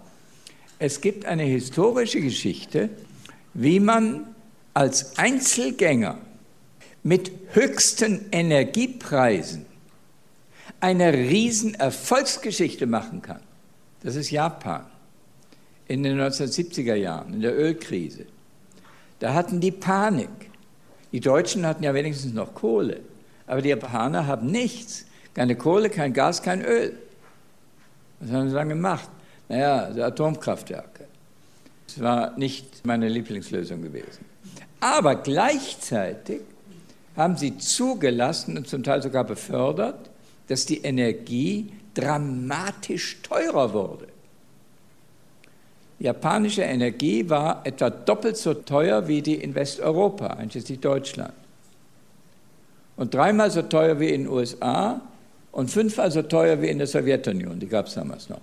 [0.78, 2.88] es gibt eine historische Geschichte,
[3.52, 4.22] wie man
[4.72, 6.18] als Einzelgänger
[7.04, 9.66] mit höchsten Energiepreisen
[10.80, 13.40] eine riesen Erfolgsgeschichte machen kann.
[14.02, 14.84] Das ist Japan
[15.86, 18.24] in den 1970er Jahren, in der Ölkrise.
[19.18, 20.28] Da hatten die Panik.
[21.12, 23.00] Die Deutschen hatten ja wenigstens noch Kohle,
[23.46, 25.04] aber die Japaner haben nichts.
[25.34, 26.96] Keine Kohle, kein Gas, kein Öl.
[28.20, 29.08] Was haben sie dann gemacht?
[29.48, 31.04] Naja, die Atomkraftwerke.
[31.86, 34.24] Das war nicht meine Lieblingslösung gewesen.
[34.80, 36.40] Aber gleichzeitig
[37.16, 40.10] haben sie zugelassen und zum Teil sogar befördert,
[40.48, 44.08] dass die Energie dramatisch teurer wurde.
[46.00, 51.32] Japanische Energie war etwa doppelt so teuer wie die in Westeuropa, einschließlich Deutschland.
[52.96, 55.00] Und dreimal so teuer wie in den USA
[55.52, 57.58] und fünfmal so teuer wie in der Sowjetunion.
[57.60, 58.40] Die gab es damals noch.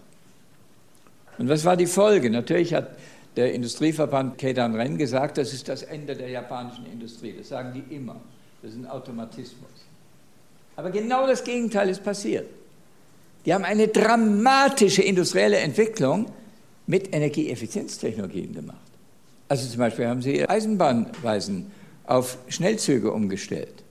[1.37, 2.29] Und was war die Folge?
[2.29, 2.89] Natürlich hat
[3.35, 7.33] der Industrieverband Keidan Ren gesagt, das ist das Ende der japanischen Industrie.
[7.37, 8.15] Das sagen die immer.
[8.61, 9.69] Das ist ein Automatismus.
[10.75, 12.47] Aber genau das Gegenteil ist passiert.
[13.45, 16.27] Die haben eine dramatische industrielle Entwicklung
[16.85, 18.77] mit Energieeffizienztechnologien gemacht.
[19.47, 21.71] Also zum Beispiel haben sie Eisenbahnweisen
[22.05, 23.83] auf Schnellzüge umgestellt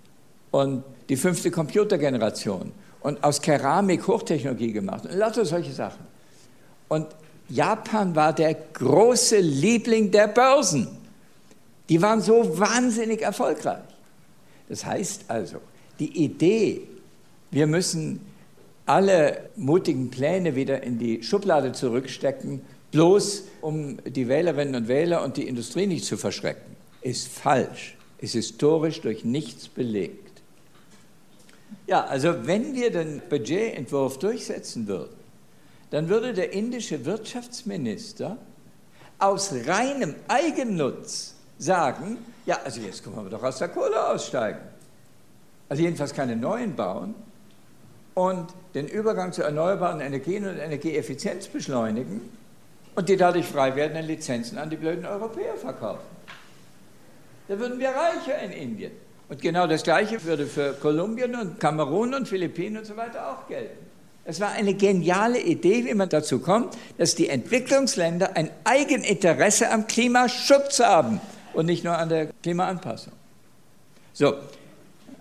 [0.50, 6.06] und die fünfte Computergeneration und aus Keramik Hochtechnologie gemacht und lauter solche Sachen.
[6.88, 7.06] Und
[7.48, 10.88] Japan war der große Liebling der Börsen.
[11.88, 13.83] Die waren so wahnsinnig erfolgreich.
[14.70, 15.59] Das heißt also,
[15.98, 16.83] die Idee,
[17.50, 18.20] wir müssen
[18.87, 25.37] alle mutigen Pläne wieder in die Schublade zurückstecken, bloß um die Wählerinnen und Wähler und
[25.37, 30.40] die Industrie nicht zu verschrecken, ist falsch, ist historisch durch nichts belegt.
[31.88, 35.16] Ja, also wenn wir den Budgetentwurf durchsetzen würden,
[35.90, 38.38] dann würde der indische Wirtschaftsminister
[39.18, 44.61] aus reinem Eigennutz sagen, ja, also jetzt können wir doch aus der Kohle aussteigen.
[45.68, 47.14] Also jedenfalls keine neuen bauen
[48.14, 52.20] und den Übergang zu erneuerbaren Energien und Energieeffizienz beschleunigen
[52.94, 56.20] und die dadurch frei werdenden Lizenzen an die blöden Europäer verkaufen.
[57.48, 58.92] Da würden wir reicher in Indien.
[59.29, 63.46] Und genau das Gleiche würde für Kolumbien und Kamerun und Philippinen und so weiter auch
[63.46, 63.79] gelten.
[64.24, 69.87] Es war eine geniale Idee, wie man dazu kommt, dass die Entwicklungsländer ein Eigeninteresse am
[69.87, 71.20] Klimaschutz haben
[71.54, 73.12] und nicht nur an der Klimaanpassung.
[74.12, 74.34] So,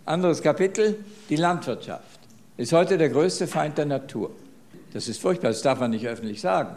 [0.06, 0.98] anderes Kapitel,
[1.30, 2.20] die Landwirtschaft
[2.58, 4.32] ist heute der größte Feind der Natur.
[4.92, 6.76] Das ist furchtbar, das darf man nicht öffentlich sagen.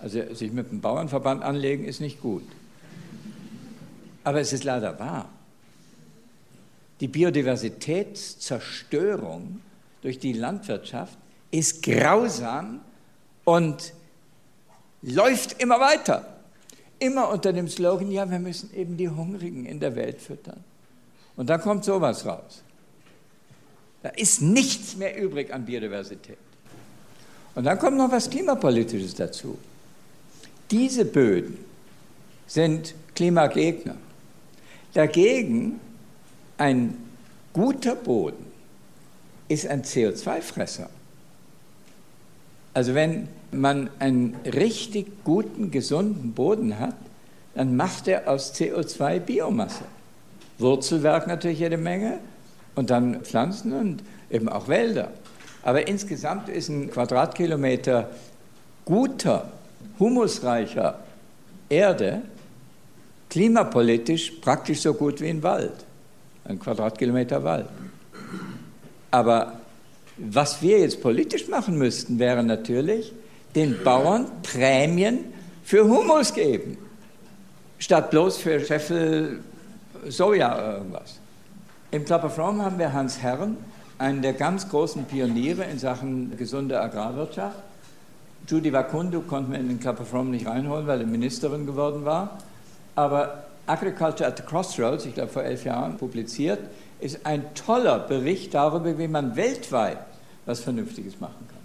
[0.00, 2.44] Also sich mit dem Bauernverband anlegen ist nicht gut.
[4.24, 5.28] Aber es ist leider wahr.
[7.00, 9.62] Die Biodiversitätszerstörung
[10.02, 11.16] durch die Landwirtschaft
[11.50, 12.80] ist grausam
[13.44, 13.94] und
[15.02, 16.31] läuft immer weiter.
[17.02, 20.62] Immer unter dem Slogan, ja, wir müssen eben die Hungrigen in der Welt füttern.
[21.34, 22.62] Und dann kommt sowas raus.
[24.04, 26.38] Da ist nichts mehr übrig an Biodiversität.
[27.56, 29.58] Und dann kommt noch was Klimapolitisches dazu.
[30.70, 31.58] Diese Böden
[32.46, 33.96] sind Klimagegner.
[34.94, 35.80] Dagegen
[36.56, 36.96] ein
[37.52, 38.46] guter Boden
[39.48, 40.88] ist ein CO2-Fresser.
[42.74, 46.96] Also wenn man einen richtig guten, gesunden Boden hat,
[47.54, 49.84] dann macht er aus CO2 Biomasse.
[50.58, 52.18] Wurzelwerk natürlich jede Menge
[52.74, 55.12] und dann Pflanzen und eben auch Wälder.
[55.62, 58.10] Aber insgesamt ist ein Quadratkilometer
[58.84, 59.52] guter,
[59.98, 60.98] humusreicher
[61.68, 62.22] Erde
[63.30, 65.72] klimapolitisch praktisch so gut wie ein Wald,
[66.44, 67.66] ein Quadratkilometer Wald.
[69.10, 69.60] Aber
[70.18, 73.12] was wir jetzt politisch machen müssten, wäre natürlich,
[73.54, 75.32] den Bauern Prämien
[75.64, 76.78] für Humus geben,
[77.78, 79.40] statt bloß für Scheffel
[80.08, 81.18] Soja irgendwas.
[81.90, 83.56] Im Club of Rome haben wir Hans Herren,
[83.98, 87.58] einen der ganz großen Pioniere in Sachen gesunde Agrarwirtschaft.
[88.48, 92.04] Judy Wakundu konnten wir in den Club of Rome nicht reinholen, weil er Ministerin geworden
[92.04, 92.38] war.
[92.96, 96.58] Aber Agriculture at the Crossroads, ich glaube vor elf Jahren publiziert,
[97.00, 99.98] ist ein toller Bericht darüber, wie man weltweit
[100.46, 101.58] was Vernünftiges machen kann.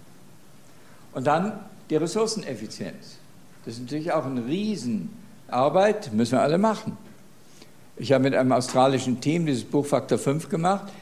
[1.14, 1.52] Und dann
[1.90, 3.18] die Ressourceneffizienz.
[3.64, 6.96] Das ist natürlich auch eine Riesenarbeit, müssen wir alle machen.
[7.96, 10.92] Ich habe mit einem australischen Team dieses Buch Faktor 5 gemacht.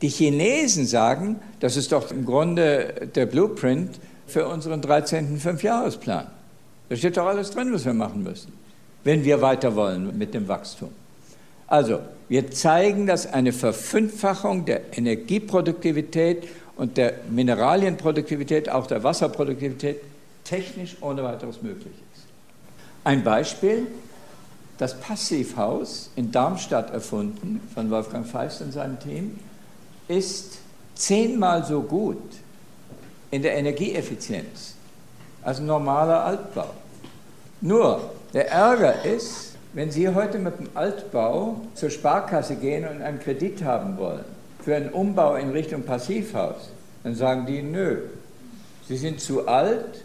[0.00, 5.38] Die Chinesen sagen, das ist doch im Grunde der Blueprint für unseren 13.
[5.38, 6.26] Fünfjahresplan.
[6.88, 8.52] Da steht doch alles drin, was wir machen müssen,
[9.04, 10.90] wenn wir weiter wollen mit dem Wachstum.
[11.66, 20.00] Also, wir zeigen, dass eine Verfünffachung der Energieproduktivität und der Mineralienproduktivität, auch der Wasserproduktivität,
[20.48, 22.24] technisch ohne weiteres möglich ist.
[23.04, 23.86] Ein Beispiel,
[24.78, 29.38] das Passivhaus in Darmstadt erfunden von Wolfgang Feist und seinem Team,
[30.06, 30.58] ist
[30.94, 32.22] zehnmal so gut
[33.30, 34.74] in der Energieeffizienz
[35.42, 36.70] als ein normaler Altbau.
[37.60, 43.20] Nur der Ärger ist, Wenn Sie heute mit dem Altbau zur Sparkasse gehen und einen
[43.20, 44.24] Kredit haben wollen
[44.64, 46.70] für einen Umbau in Richtung Passivhaus,
[47.04, 47.98] dann sagen die, nö,
[48.88, 50.02] Sie sind zu alt,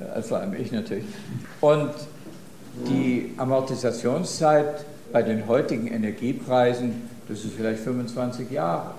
[0.00, 1.04] äh, vor allem ich natürlich,
[1.60, 1.90] und
[2.86, 8.92] die Amortisationszeit bei den heutigen Energiepreisen, das ist vielleicht 25 Jahre.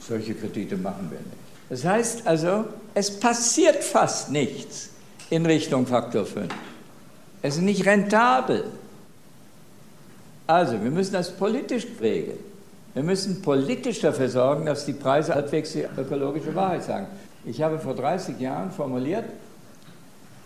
[0.00, 1.44] Solche Kredite machen wir nicht.
[1.70, 4.90] Das heißt also, es passiert fast nichts
[5.30, 6.52] in Richtung Faktor 5.
[7.42, 8.64] Es ist nicht rentabel.
[10.46, 12.38] Also, wir müssen das politisch regeln.
[12.92, 17.06] Wir müssen politisch dafür sorgen, dass die Preise halbwegs die ökologische Wahrheit sagen.
[17.44, 19.24] Ich habe vor 30 Jahren formuliert,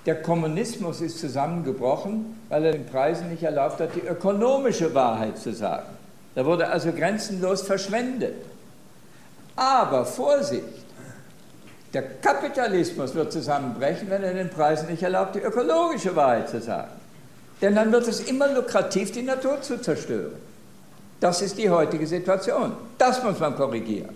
[0.07, 5.53] der Kommunismus ist zusammengebrochen, weil er den Preisen nicht erlaubt hat, die ökonomische Wahrheit zu
[5.53, 5.89] sagen.
[6.35, 8.37] Da wurde also grenzenlos verschwendet.
[9.57, 10.63] Aber Vorsicht,
[11.93, 16.93] der Kapitalismus wird zusammenbrechen, wenn er den Preisen nicht erlaubt, die ökologische Wahrheit zu sagen.
[17.61, 20.35] Denn dann wird es immer lukrativ, die Natur zu zerstören.
[21.19, 22.75] Das ist die heutige Situation.
[22.97, 24.15] Das muss man korrigieren.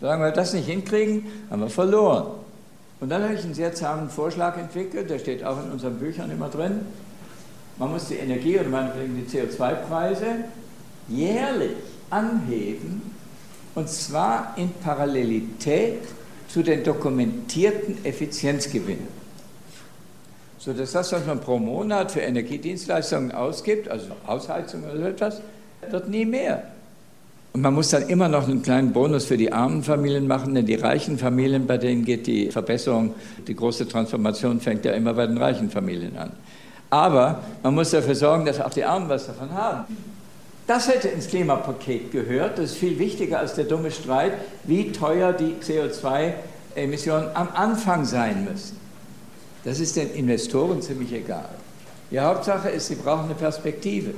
[0.00, 2.43] Solange wir das nicht hinkriegen, haben wir verloren.
[3.04, 6.30] Und dann habe ich einen sehr zahmen Vorschlag entwickelt, der steht auch in unseren Büchern
[6.30, 6.86] immer drin.
[7.76, 10.24] Man muss die Energie oder meinetwegen die CO2-Preise
[11.08, 11.76] jährlich
[12.08, 13.14] anheben,
[13.74, 16.00] und zwar in Parallelität
[16.48, 19.08] zu den dokumentierten Effizienzgewinnen.
[20.56, 25.40] So dass das, was man pro Monat für Energiedienstleistungen ausgibt, also Hausheizung oder so etwas,
[25.90, 26.73] wird nie mehr.
[27.54, 30.66] Und man muss dann immer noch einen kleinen Bonus für die armen Familien machen, denn
[30.66, 33.14] die reichen Familien, bei denen geht die Verbesserung,
[33.46, 36.32] die große Transformation fängt ja immer bei den reichen Familien an.
[36.90, 39.96] Aber man muss dafür sorgen, dass auch die Armen was davon haben.
[40.66, 42.58] Das hätte ins Klimapaket gehört.
[42.58, 44.32] Das ist viel wichtiger als der dumme Streit,
[44.64, 48.78] wie teuer die CO2-Emissionen am Anfang sein müssen.
[49.62, 51.50] Das ist den Investoren ziemlich egal.
[52.10, 54.10] Die Hauptsache ist, sie brauchen eine Perspektive.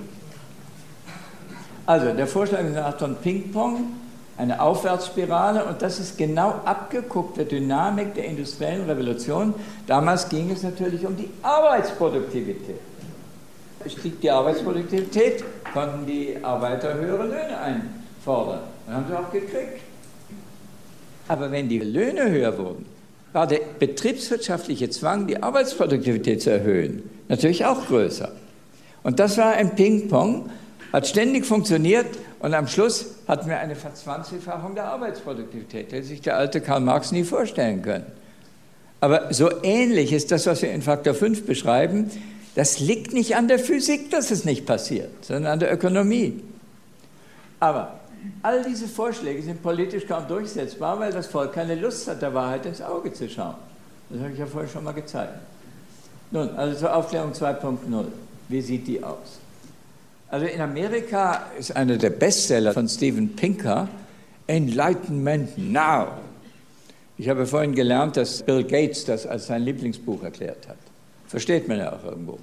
[1.86, 3.92] Also der Vorschlag ist eine Art von Ping-Pong,
[4.36, 9.54] eine Aufwärtsspirale und das ist genau abgeguckt der Dynamik der industriellen Revolution.
[9.86, 12.80] Damals ging es natürlich um die Arbeitsproduktivität
[13.90, 18.60] stieg die Arbeitsproduktivität, konnten die Arbeiter höhere Löhne einfordern.
[18.86, 19.80] Dann haben sie auch gekriegt.
[21.28, 22.86] Aber wenn die Löhne höher wurden,
[23.32, 28.30] war der betriebswirtschaftliche Zwang, die Arbeitsproduktivität zu erhöhen, natürlich auch größer.
[29.02, 30.50] Und das war ein Ping-Pong,
[30.92, 32.06] hat ständig funktioniert
[32.38, 35.92] und am Schluss hatten wir eine Verzwanzigfachung der Arbeitsproduktivität.
[35.92, 38.06] Hätte sich der alte Karl Marx nie vorstellen können.
[39.00, 42.10] Aber so ähnlich ist das, was wir in Faktor 5 beschreiben,
[42.54, 46.42] das liegt nicht an der Physik, dass es nicht passiert, sondern an der Ökonomie.
[47.60, 48.00] Aber
[48.42, 52.64] all diese Vorschläge sind politisch kaum durchsetzbar, weil das Volk keine Lust hat, der Wahrheit
[52.64, 53.56] ins Auge zu schauen.
[54.08, 55.34] Das habe ich ja vorher schon mal gezeigt.
[56.30, 58.04] Nun, also zur Aufklärung 2.0.
[58.48, 59.38] Wie sieht die aus?
[60.28, 63.88] Also in Amerika ist einer der Bestseller von Steven Pinker
[64.48, 66.08] Enlightenment Now.
[67.16, 70.78] Ich habe vorhin gelernt, dass Bill Gates das als sein Lieblingsbuch erklärt hat.
[71.28, 72.38] Versteht man ja auch irgendwo.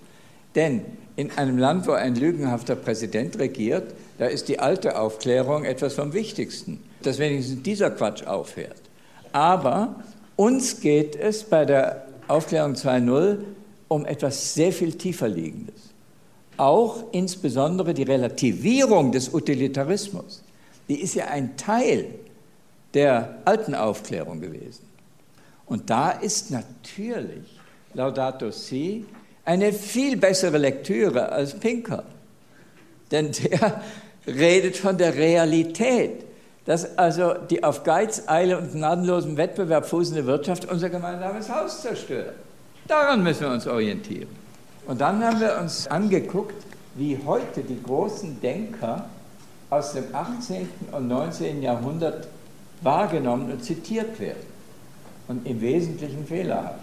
[0.56, 0.82] Denn
[1.18, 6.14] in einem Land, wo ein lügenhafter Präsident regiert, da ist die alte Aufklärung etwas vom
[6.14, 8.82] Wichtigsten, dass wenigstens dieser Quatsch aufhört.
[9.34, 9.96] Aber
[10.38, 13.40] uns geht es bei der Aufklärung 2.0
[13.90, 15.93] um etwas sehr viel tiefer liegendes.
[16.58, 20.44] Auch insbesondere die Relativierung des Utilitarismus.
[20.88, 22.06] Die ist ja ein Teil
[22.94, 24.86] der alten Aufklärung gewesen.
[25.66, 27.60] Und da ist natürlich
[27.94, 29.06] Laudato Si,
[29.46, 32.04] eine viel bessere Lektüre als Pinker.
[33.12, 33.82] Denn der
[34.28, 36.24] redet von der Realität,
[36.66, 42.36] dass also die auf Geiz, Eile und gnadenlosem Wettbewerb fußende Wirtschaft unser gemeinsames Haus zerstört.
[42.88, 44.43] Daran müssen wir uns orientieren.
[44.86, 46.56] Und dann haben wir uns angeguckt,
[46.96, 49.06] wie heute die großen Denker
[49.70, 50.70] aus dem 18.
[50.92, 51.62] und 19.
[51.62, 52.28] Jahrhundert
[52.82, 54.46] wahrgenommen und zitiert werden.
[55.28, 56.80] Und im Wesentlichen fehlerhaft.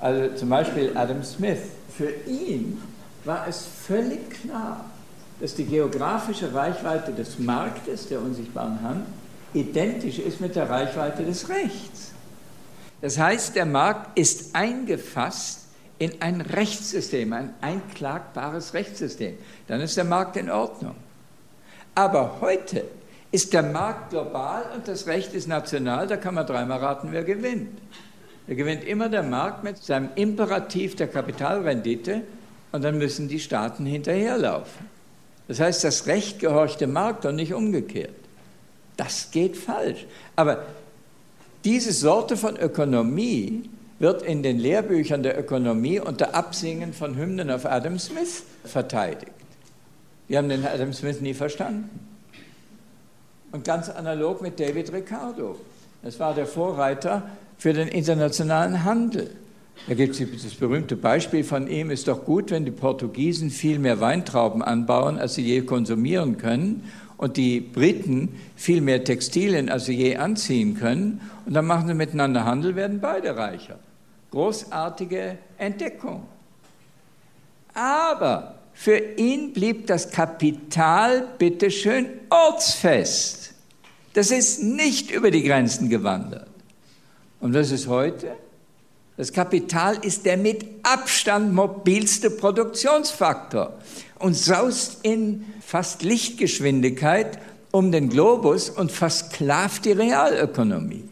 [0.00, 1.60] Also zum Beispiel Adam Smith.
[1.96, 2.82] Für ihn
[3.24, 4.84] war es völlig klar,
[5.40, 9.06] dass die geografische Reichweite des Marktes, der unsichtbaren Hand,
[9.54, 12.12] identisch ist mit der Reichweite des Rechts.
[13.00, 15.65] Das heißt, der Markt ist eingefasst
[15.98, 19.34] in ein Rechtssystem, ein einklagbares Rechtssystem.
[19.66, 20.94] Dann ist der Markt in Ordnung.
[21.94, 22.84] Aber heute
[23.32, 27.24] ist der Markt global und das Recht ist national, da kann man dreimal raten, wer
[27.24, 27.78] gewinnt.
[28.46, 32.22] Da gewinnt immer der Markt mit seinem Imperativ der Kapitalrendite
[32.72, 34.86] und dann müssen die Staaten hinterherlaufen.
[35.48, 38.14] Das heißt, das Recht gehorcht dem Markt und nicht umgekehrt.
[38.96, 40.06] Das geht falsch.
[40.34, 40.64] Aber
[41.64, 43.68] diese Sorte von Ökonomie
[43.98, 49.32] wird in den Lehrbüchern der Ökonomie unter Absingen von Hymnen auf Adam Smith verteidigt.
[50.28, 51.88] Die haben den Adam Smith nie verstanden.
[53.52, 55.56] Und ganz analog mit David Ricardo.
[56.02, 57.22] Das war der Vorreiter
[57.58, 59.30] für den internationalen Handel.
[59.88, 63.78] Da gibt es das berühmte Beispiel von ihm, ist doch gut, wenn die Portugiesen viel
[63.78, 66.84] mehr Weintrauben anbauen, als sie je konsumieren können
[67.18, 71.20] und die Briten viel mehr Textilien, als sie je anziehen können.
[71.44, 73.78] Und dann machen sie miteinander Handel, werden beide reicher.
[74.36, 76.28] Großartige Entdeckung.
[77.72, 83.54] Aber für ihn blieb das Kapital bitteschön ortsfest.
[84.12, 86.48] Das ist nicht über die Grenzen gewandert.
[87.40, 88.36] Und was ist heute?
[89.16, 93.72] Das Kapital ist der mit Abstand mobilste Produktionsfaktor
[94.18, 97.38] und saust in fast Lichtgeschwindigkeit
[97.70, 101.08] um den Globus und versklavt die Realökonomie.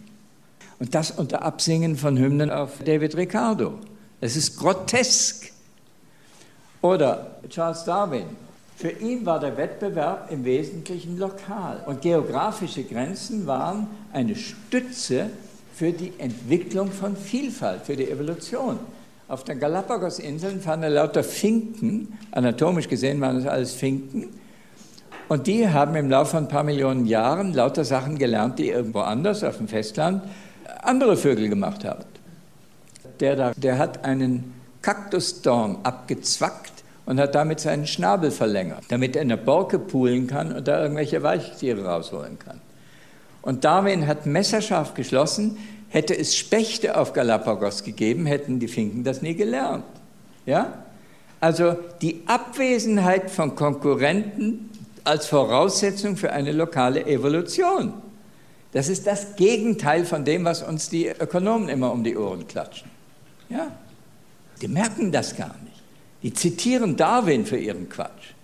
[0.84, 3.78] Und das unter Absingen von Hymnen auf David Ricardo.
[4.20, 5.50] Es ist grotesk.
[6.82, 8.26] Oder Charles Darwin.
[8.76, 11.82] Für ihn war der Wettbewerb im Wesentlichen lokal.
[11.86, 15.30] Und geografische Grenzen waren eine Stütze
[15.74, 18.78] für die Entwicklung von Vielfalt, für die Evolution.
[19.26, 24.34] Auf den Galapagos-Inseln fanden lauter Finken, anatomisch gesehen waren das alles Finken,
[25.28, 29.00] und die haben im Laufe von ein paar Millionen Jahren lauter Sachen gelernt, die irgendwo
[29.00, 30.22] anders auf dem Festland
[30.82, 32.04] andere Vögel gemacht haben.
[33.20, 36.72] Der da, der hat einen Kaktusdorn abgezwackt
[37.06, 41.22] und hat damit seinen Schnabel verlängert, damit er eine Borke poolen kann und da irgendwelche
[41.22, 42.60] Weichtiere rausholen kann.
[43.42, 45.58] Und Darwin hat messerscharf geschlossen,
[45.90, 49.84] hätte es Spechte auf Galapagos gegeben, hätten die Finken das nie gelernt.
[50.46, 50.84] Ja?
[51.40, 54.70] Also die Abwesenheit von Konkurrenten
[55.04, 57.92] als Voraussetzung für eine lokale Evolution.
[58.74, 62.90] Das ist das Gegenteil von dem, was uns die Ökonomen immer um die Ohren klatschen.
[63.48, 63.70] Ja?
[64.60, 65.80] Die merken das gar nicht.
[66.24, 68.34] Die zitieren Darwin für ihren Quatsch.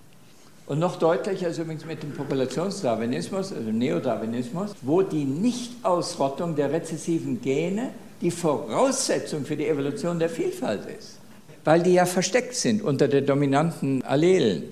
[0.67, 7.43] Und noch deutlicher ist übrigens mit dem Populationsdarwinismus, also Neodarwinismus, wo die Nichtausrottung der rezessiven
[7.43, 11.19] Gene die Voraussetzung für die Evolution der Vielfalt ist.
[11.65, 14.63] Weil die ja versteckt sind unter den dominanten Allelen.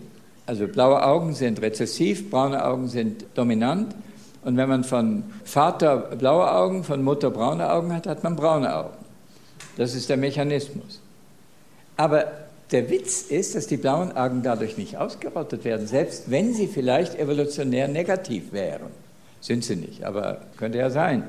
[0.47, 3.93] Also blaue Augen sind rezessiv, braune Augen sind dominant.
[4.45, 8.75] Und wenn man von Vater blaue Augen, von Mutter braune Augen hat, hat man braune
[8.75, 8.97] Augen.
[9.77, 11.01] Das ist der Mechanismus.
[11.97, 12.27] Aber
[12.71, 17.19] der Witz ist, dass die blauen Augen dadurch nicht ausgerottet werden, selbst wenn sie vielleicht
[17.19, 18.89] evolutionär negativ wären.
[19.41, 21.23] Sind sie nicht, aber könnte ja sein.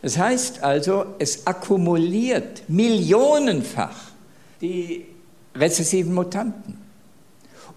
[0.00, 3.96] Das heißt also, es akkumuliert millionenfach
[4.60, 5.06] die
[5.54, 6.78] rezessiven Mutanten.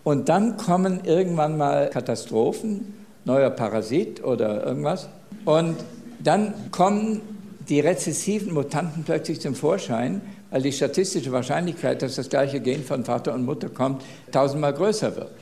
[0.03, 5.09] Und dann kommen irgendwann mal Katastrophen, neuer Parasit oder irgendwas.
[5.43, 5.75] Und
[6.23, 7.21] dann kommen
[7.67, 10.21] die rezessiven Mutanten plötzlich zum Vorschein
[10.55, 15.13] weil die statistische Wahrscheinlichkeit, dass das gleiche Gen von Vater und Mutter kommt, tausendmal größer
[15.17, 15.33] wird.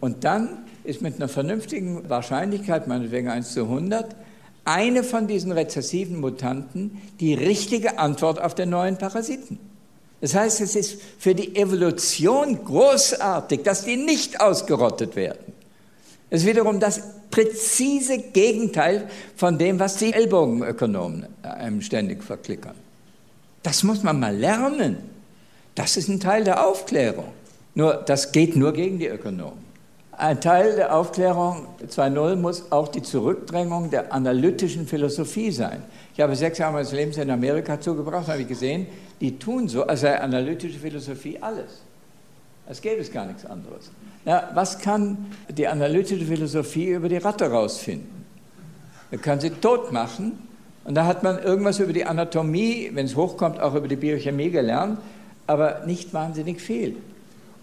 [0.00, 4.16] Und dann ist mit einer vernünftigen Wahrscheinlichkeit, meinetwegen 1 zu 100,
[4.64, 9.58] eine von diesen rezessiven Mutanten die richtige Antwort auf den neuen Parasiten.
[10.22, 15.52] Das heißt, es ist für die Evolution großartig, dass die nicht ausgerottet werden.
[16.32, 19.06] Es ist wiederum das präzise Gegenteil
[19.36, 22.74] von dem, was die Ellbogenökonomen einem ständig verklickern.
[23.62, 24.96] Das muss man mal lernen.
[25.74, 27.26] Das ist ein Teil der Aufklärung.
[27.74, 29.62] Nur, das geht nur gegen die Ökonomen.
[30.12, 35.82] Ein Teil der Aufklärung 2.0 muss auch die Zurückdrängung der analytischen Philosophie sein.
[36.14, 38.86] Ich habe sechs Jahre meines Lebens in Amerika zugebracht, habe ich gesehen,
[39.20, 41.82] die tun so, als sei analytische Philosophie alles.
[42.66, 43.90] Es gäbe es gar nichts anderes.
[44.24, 48.24] Na, was kann die analytische Philosophie über die Ratte rausfinden?
[49.10, 50.48] Er kann sie tot machen
[50.84, 54.50] und da hat man irgendwas über die Anatomie, wenn es hochkommt, auch über die Biochemie
[54.50, 54.98] gelernt,
[55.46, 56.96] aber nicht wahnsinnig viel.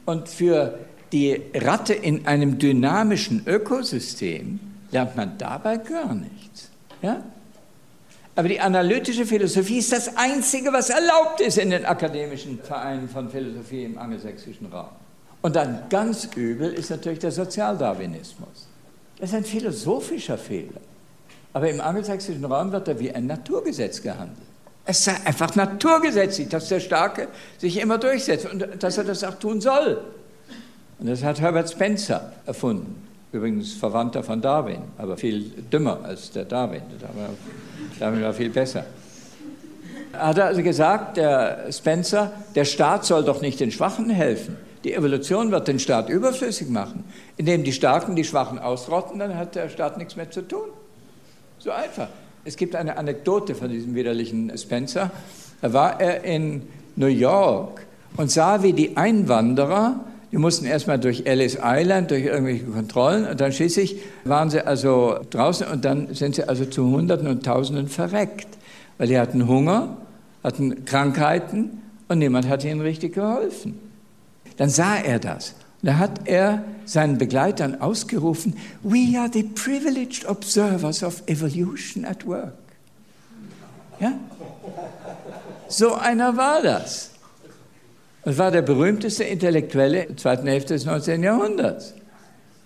[0.06, 0.80] Und für
[1.12, 4.60] die Ratte in einem dynamischen Ökosystem
[4.92, 6.70] lernt man dabei gar nichts.
[7.02, 7.24] Ja?
[8.36, 13.30] Aber die analytische Philosophie ist das Einzige, was erlaubt ist in den akademischen Vereinen von
[13.30, 14.99] Philosophie im angelsächsischen Raum.
[15.42, 18.68] Und dann ganz übel ist natürlich der Sozialdarwinismus.
[19.20, 20.82] Das ist ein philosophischer Fehler.
[21.54, 24.38] Aber im angelsächsischen Raum wird er wie ein Naturgesetz gehandelt.
[24.86, 27.28] Es sei einfach naturgesetzlich, dass der Starke
[27.58, 30.02] sich immer durchsetzt und dass er das auch tun soll.
[31.00, 33.08] Und das hat Herbert Spencer erfunden.
[33.32, 36.82] Übrigens Verwandter von Darwin, aber viel dümmer als der Darwin.
[38.00, 38.86] Darwin war viel besser.
[40.14, 44.58] Hat er also gesagt, der Spencer, der Staat soll doch nicht den Schwachen helfen.
[44.84, 47.04] Die Evolution wird den Staat überflüssig machen.
[47.38, 50.70] Indem die Starken die Schwachen ausrotten, dann hat der Staat nichts mehr zu tun.
[51.58, 52.08] So einfach.
[52.46, 55.12] Es gibt eine Anekdote von diesem widerlichen Spencer.
[55.62, 56.64] Da war er in
[56.96, 60.00] New York und sah, wie die Einwanderer
[60.32, 65.20] Die mussten erstmal durch Ellis Island, durch irgendwelche Kontrollen und dann schließlich waren sie also
[65.32, 68.48] draußen und dann sind sie also zu Hunderten und Tausenden verreckt,
[69.00, 69.98] weil die hatten Hunger,
[70.44, 73.89] hatten Krankheiten und niemand hat ihnen richtig geholfen.
[74.60, 75.56] Dann sah er das.
[75.82, 82.28] Und da hat er seinen Begleitern ausgerufen, We are the privileged observers of evolution at
[82.28, 82.52] work.
[84.02, 84.20] Ja?
[85.70, 87.12] So einer war das.
[88.26, 91.24] Das war der berühmteste Intellektuelle der zweiten Hälfte des 19.
[91.24, 91.94] Jahrhunderts.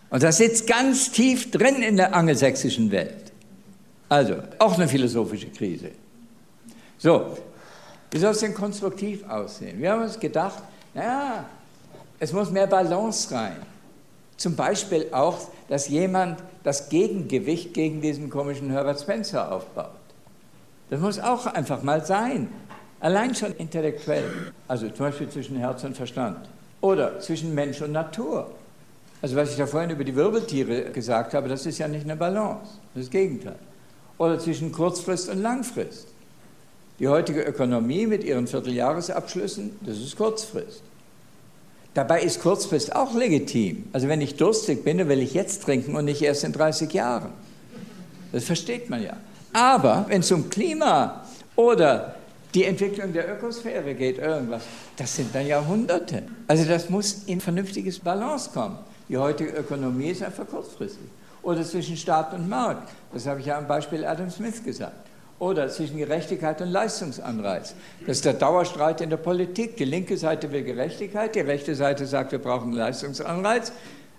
[0.10, 3.32] Und das sitzt ganz tief drin in der angelsächsischen Welt.
[4.10, 5.92] Also, auch eine philosophische Krise.
[6.98, 7.38] So,
[8.10, 9.80] wie soll es denn konstruktiv aussehen?
[9.80, 10.64] Wir haben uns gedacht,
[10.96, 11.46] naja,
[12.24, 13.58] es muss mehr Balance rein.
[14.38, 19.92] Zum Beispiel auch, dass jemand das Gegengewicht gegen diesen komischen Herbert Spencer aufbaut.
[20.90, 22.48] Das muss auch einfach mal sein.
[23.02, 24.54] Allein schon intellektuell.
[24.70, 26.48] Also zum Beispiel zwischen Herz und Verstand.
[26.80, 28.50] Oder zwischen Mensch und Natur.
[29.22, 32.16] Also was ich da vorhin über die Wirbeltiere gesagt habe, das ist ja nicht eine
[32.16, 32.72] Balance.
[32.94, 33.60] Das ist das Gegenteil.
[34.18, 36.08] Oder zwischen Kurzfrist und Langfrist.
[37.00, 40.84] Die heutige Ökonomie mit ihren Vierteljahresabschlüssen, das ist Kurzfrist.
[41.94, 43.86] Dabei ist Kurzfrist auch legitim.
[43.94, 46.92] Also wenn ich durstig bin, dann will ich jetzt trinken und nicht erst in 30
[46.92, 47.30] Jahren.
[48.32, 49.16] Das versteht man ja.
[49.54, 51.24] Aber wenn es um Klima
[51.56, 52.16] oder
[52.56, 54.64] die Entwicklung der Ökosphäre geht, irgendwas,
[54.98, 56.24] das sind dann Jahrhunderte.
[56.48, 58.80] Also das muss in vernünftiges Balance kommen.
[59.08, 61.06] Die heutige Ökonomie ist einfach kurzfristig.
[61.44, 62.90] Oder zwischen Staat und Markt.
[63.14, 65.08] Das habe ich ja am Beispiel Adam Smith gesagt.
[65.44, 67.76] Oder zwischen Gerechtigkeit und Leistungsanreiz.
[68.08, 69.76] Das ist der Dauerstreit in der Politik.
[69.76, 73.74] Die linke Seite will Gerechtigkeit, die rechte Seite sagt, wir brauchen Leistungsanreiz.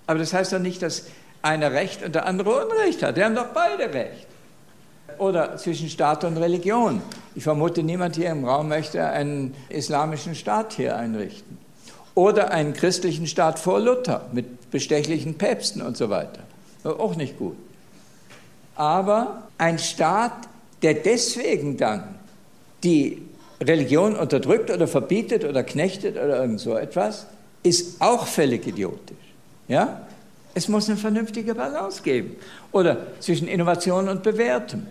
[0.06, 1.06] Aber das heißt doch nicht, dass
[1.40, 3.16] einer Recht und der andere Unrecht hat.
[3.16, 4.26] Die haben doch beide Recht
[5.16, 7.00] oder zwischen Staat und Religion.
[7.34, 11.56] Ich vermute, niemand hier im Raum möchte einen islamischen Staat hier einrichten.
[12.14, 16.40] Oder einen christlichen Staat vor Luther mit bestechlichen Päpsten und so weiter.
[16.84, 17.56] Auch nicht gut.
[18.76, 20.32] Aber ein Staat,
[20.84, 22.04] der deswegen dann
[22.84, 23.22] die
[23.60, 27.26] Religion unterdrückt oder verbietet oder knechtet oder irgend so etwas,
[27.62, 29.16] ist auch völlig idiotisch.
[29.66, 30.02] Ja?
[30.52, 32.36] Es muss eine vernünftige Balance geben.
[32.70, 34.86] Oder zwischen Innovation und Bewährtem.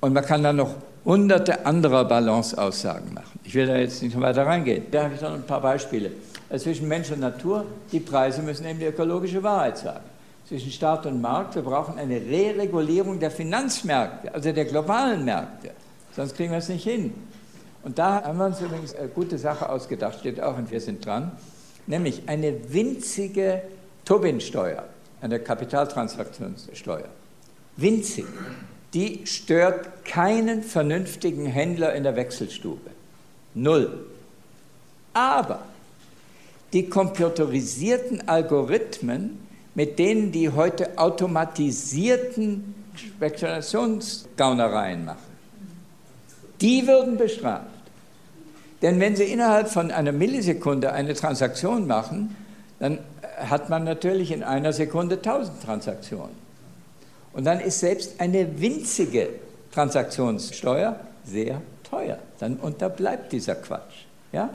[0.00, 0.74] Und man kann dann noch
[1.04, 3.38] hunderte anderer Balanceaussagen machen.
[3.44, 4.86] Ich will da jetzt nicht weiter reingehen.
[4.90, 6.10] Da habe ich noch ein paar Beispiele.
[6.56, 10.04] Zwischen Mensch und Natur, die Preise müssen eben die ökologische Wahrheit sagen.
[10.48, 15.72] Zwischen Staat und Markt, wir brauchen eine Re-Regulierung der Finanzmärkte, also der globalen Märkte.
[16.14, 17.12] Sonst kriegen wir es nicht hin.
[17.82, 21.04] Und da haben wir uns übrigens eine gute Sache ausgedacht, steht auch und wir sind
[21.04, 21.32] dran,
[21.86, 23.62] nämlich eine winzige
[24.04, 24.84] Tobin-Steuer,
[25.20, 27.08] eine Kapitaltransaktionssteuer.
[27.76, 28.26] Winzig
[28.96, 32.90] die stört keinen vernünftigen Händler in der Wechselstube.
[33.52, 34.06] Null.
[35.12, 35.60] Aber
[36.72, 39.45] die computerisierten Algorithmen,
[39.76, 45.36] mit denen die heute automatisierten Spekulationsgaunereien machen,
[46.60, 47.66] die würden bestraft.
[48.82, 52.36] Denn wenn Sie innerhalb von einer Millisekunde eine Transaktion machen,
[52.78, 52.98] dann
[53.38, 56.46] hat man natürlich in einer Sekunde 1000 Transaktionen.
[57.34, 59.28] Und dann ist selbst eine winzige
[59.72, 62.18] Transaktionssteuer sehr teuer.
[62.38, 64.06] Dann unterbleibt dieser Quatsch.
[64.32, 64.48] Ja?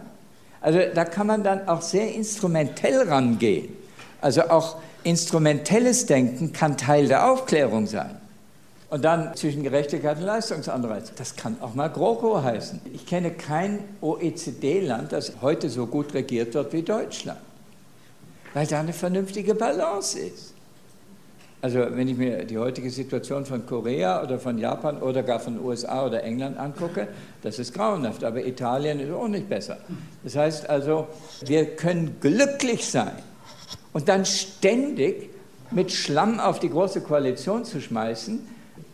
[0.62, 3.81] Also da kann man dann auch sehr instrumentell rangehen.
[4.22, 8.18] Also auch instrumentelles Denken kann Teil der Aufklärung sein.
[8.90, 11.14] Und dann zwischen Gerechtigkeit und Leistungsanreiz.
[11.16, 12.82] Das kann auch mal GroKo heißen.
[12.94, 17.40] Ich kenne kein OECD-Land, das heute so gut regiert wird wie Deutschland,
[18.54, 20.54] weil da eine vernünftige Balance ist.
[21.62, 25.64] Also wenn ich mir die heutige Situation von Korea oder von Japan oder gar von
[25.64, 27.08] USA oder England angucke,
[27.44, 29.78] das ist grauenhaft, aber Italien ist auch nicht besser.
[30.24, 31.08] Das heißt also,
[31.46, 33.14] wir können glücklich sein
[33.94, 35.30] und dann ständig
[35.72, 38.46] mit Schlamm auf die große Koalition zu schmeißen,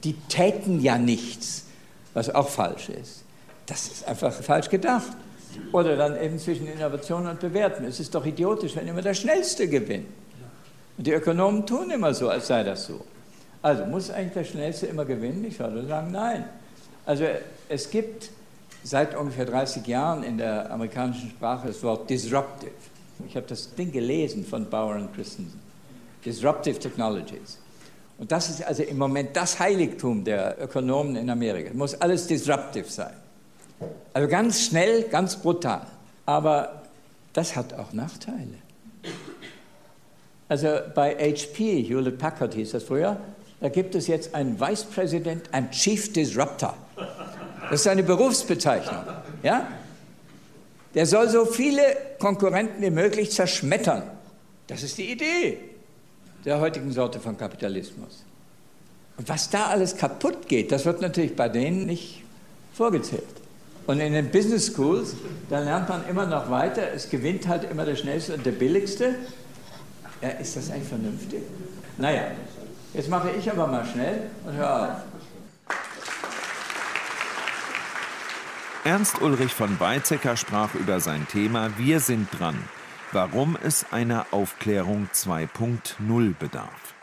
[0.04, 1.66] die täten ja nichts,
[2.14, 3.24] was auch falsch ist.
[3.66, 5.12] Das ist einfach falsch gedacht.
[5.72, 7.84] Oder dann eben zwischen Innovation und Bewerten.
[7.86, 10.08] Es ist doch idiotisch, wenn immer der Schnellste gewinnt.
[10.98, 13.04] Und die Ökonomen tun immer so, als sei das so.
[13.62, 15.44] Also muss eigentlich der Schnellste immer gewinnen?
[15.46, 16.46] Ich würde sagen, nein.
[17.06, 17.26] Also
[17.70, 18.30] es gibt
[18.84, 22.72] seit ungefähr 30 Jahren in der amerikanischen Sprache das Wort disruptive.
[23.26, 25.60] Ich habe das Ding gelesen von Bauer und Christensen.
[26.24, 27.58] Disruptive Technologies.
[28.18, 31.70] Und das ist also im Moment das Heiligtum der Ökonomen in Amerika.
[31.70, 33.14] Es muss alles disruptive sein.
[34.14, 35.86] Also ganz schnell, ganz brutal.
[36.26, 36.82] Aber
[37.34, 38.58] das hat auch Nachteile.
[40.50, 43.18] Also bei HP, Hewlett Packard hieß das früher,
[43.60, 46.76] da gibt es jetzt einen Vice President and Chief Disruptor.
[47.70, 49.04] Das ist eine Berufsbezeichnung.
[49.44, 49.68] Ja?
[50.98, 54.02] Der soll so viele Konkurrenten wie möglich zerschmettern.
[54.66, 55.60] Das ist die Idee
[56.44, 58.24] der heutigen Sorte von Kapitalismus.
[59.16, 62.24] Und was da alles kaputt geht, das wird natürlich bei denen nicht
[62.74, 63.22] vorgezählt.
[63.86, 65.14] Und in den Business Schools,
[65.52, 69.14] da lernt man immer noch weiter, es gewinnt halt immer der Schnellste und der Billigste.
[70.24, 71.44] Ja, ist das eigentlich vernünftig?
[72.00, 72.24] Naja,
[72.96, 75.17] jetzt mache ich aber mal schnell und hör auf.
[78.88, 82.56] Ernst Ulrich von Weizsäcker sprach über sein Thema Wir sind dran,
[83.12, 86.96] warum es einer Aufklärung 2.0 bedarf.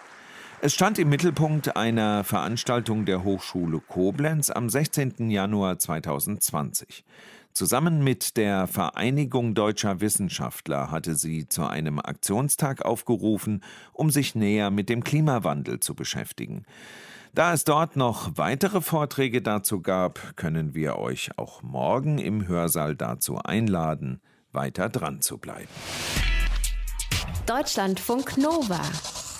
[0.62, 5.28] Es stand im Mittelpunkt einer Veranstaltung der Hochschule Koblenz am 16.
[5.28, 7.04] Januar 2020.
[7.52, 13.62] Zusammen mit der Vereinigung deutscher Wissenschaftler hatte sie zu einem Aktionstag aufgerufen,
[13.92, 16.64] um sich näher mit dem Klimawandel zu beschäftigen.
[17.34, 22.94] Da es dort noch weitere Vorträge dazu gab, können wir euch auch morgen im Hörsaal
[22.94, 24.20] dazu einladen,
[24.52, 25.68] weiter dran zu bleiben.
[27.44, 28.80] Deutschlandfunk Nova.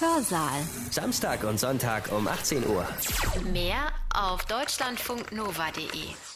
[0.01, 0.61] Hörsaal.
[0.91, 2.85] Samstag und Sonntag um 18 Uhr.
[3.53, 6.34] Mehr auf deutschlandfunknova.de.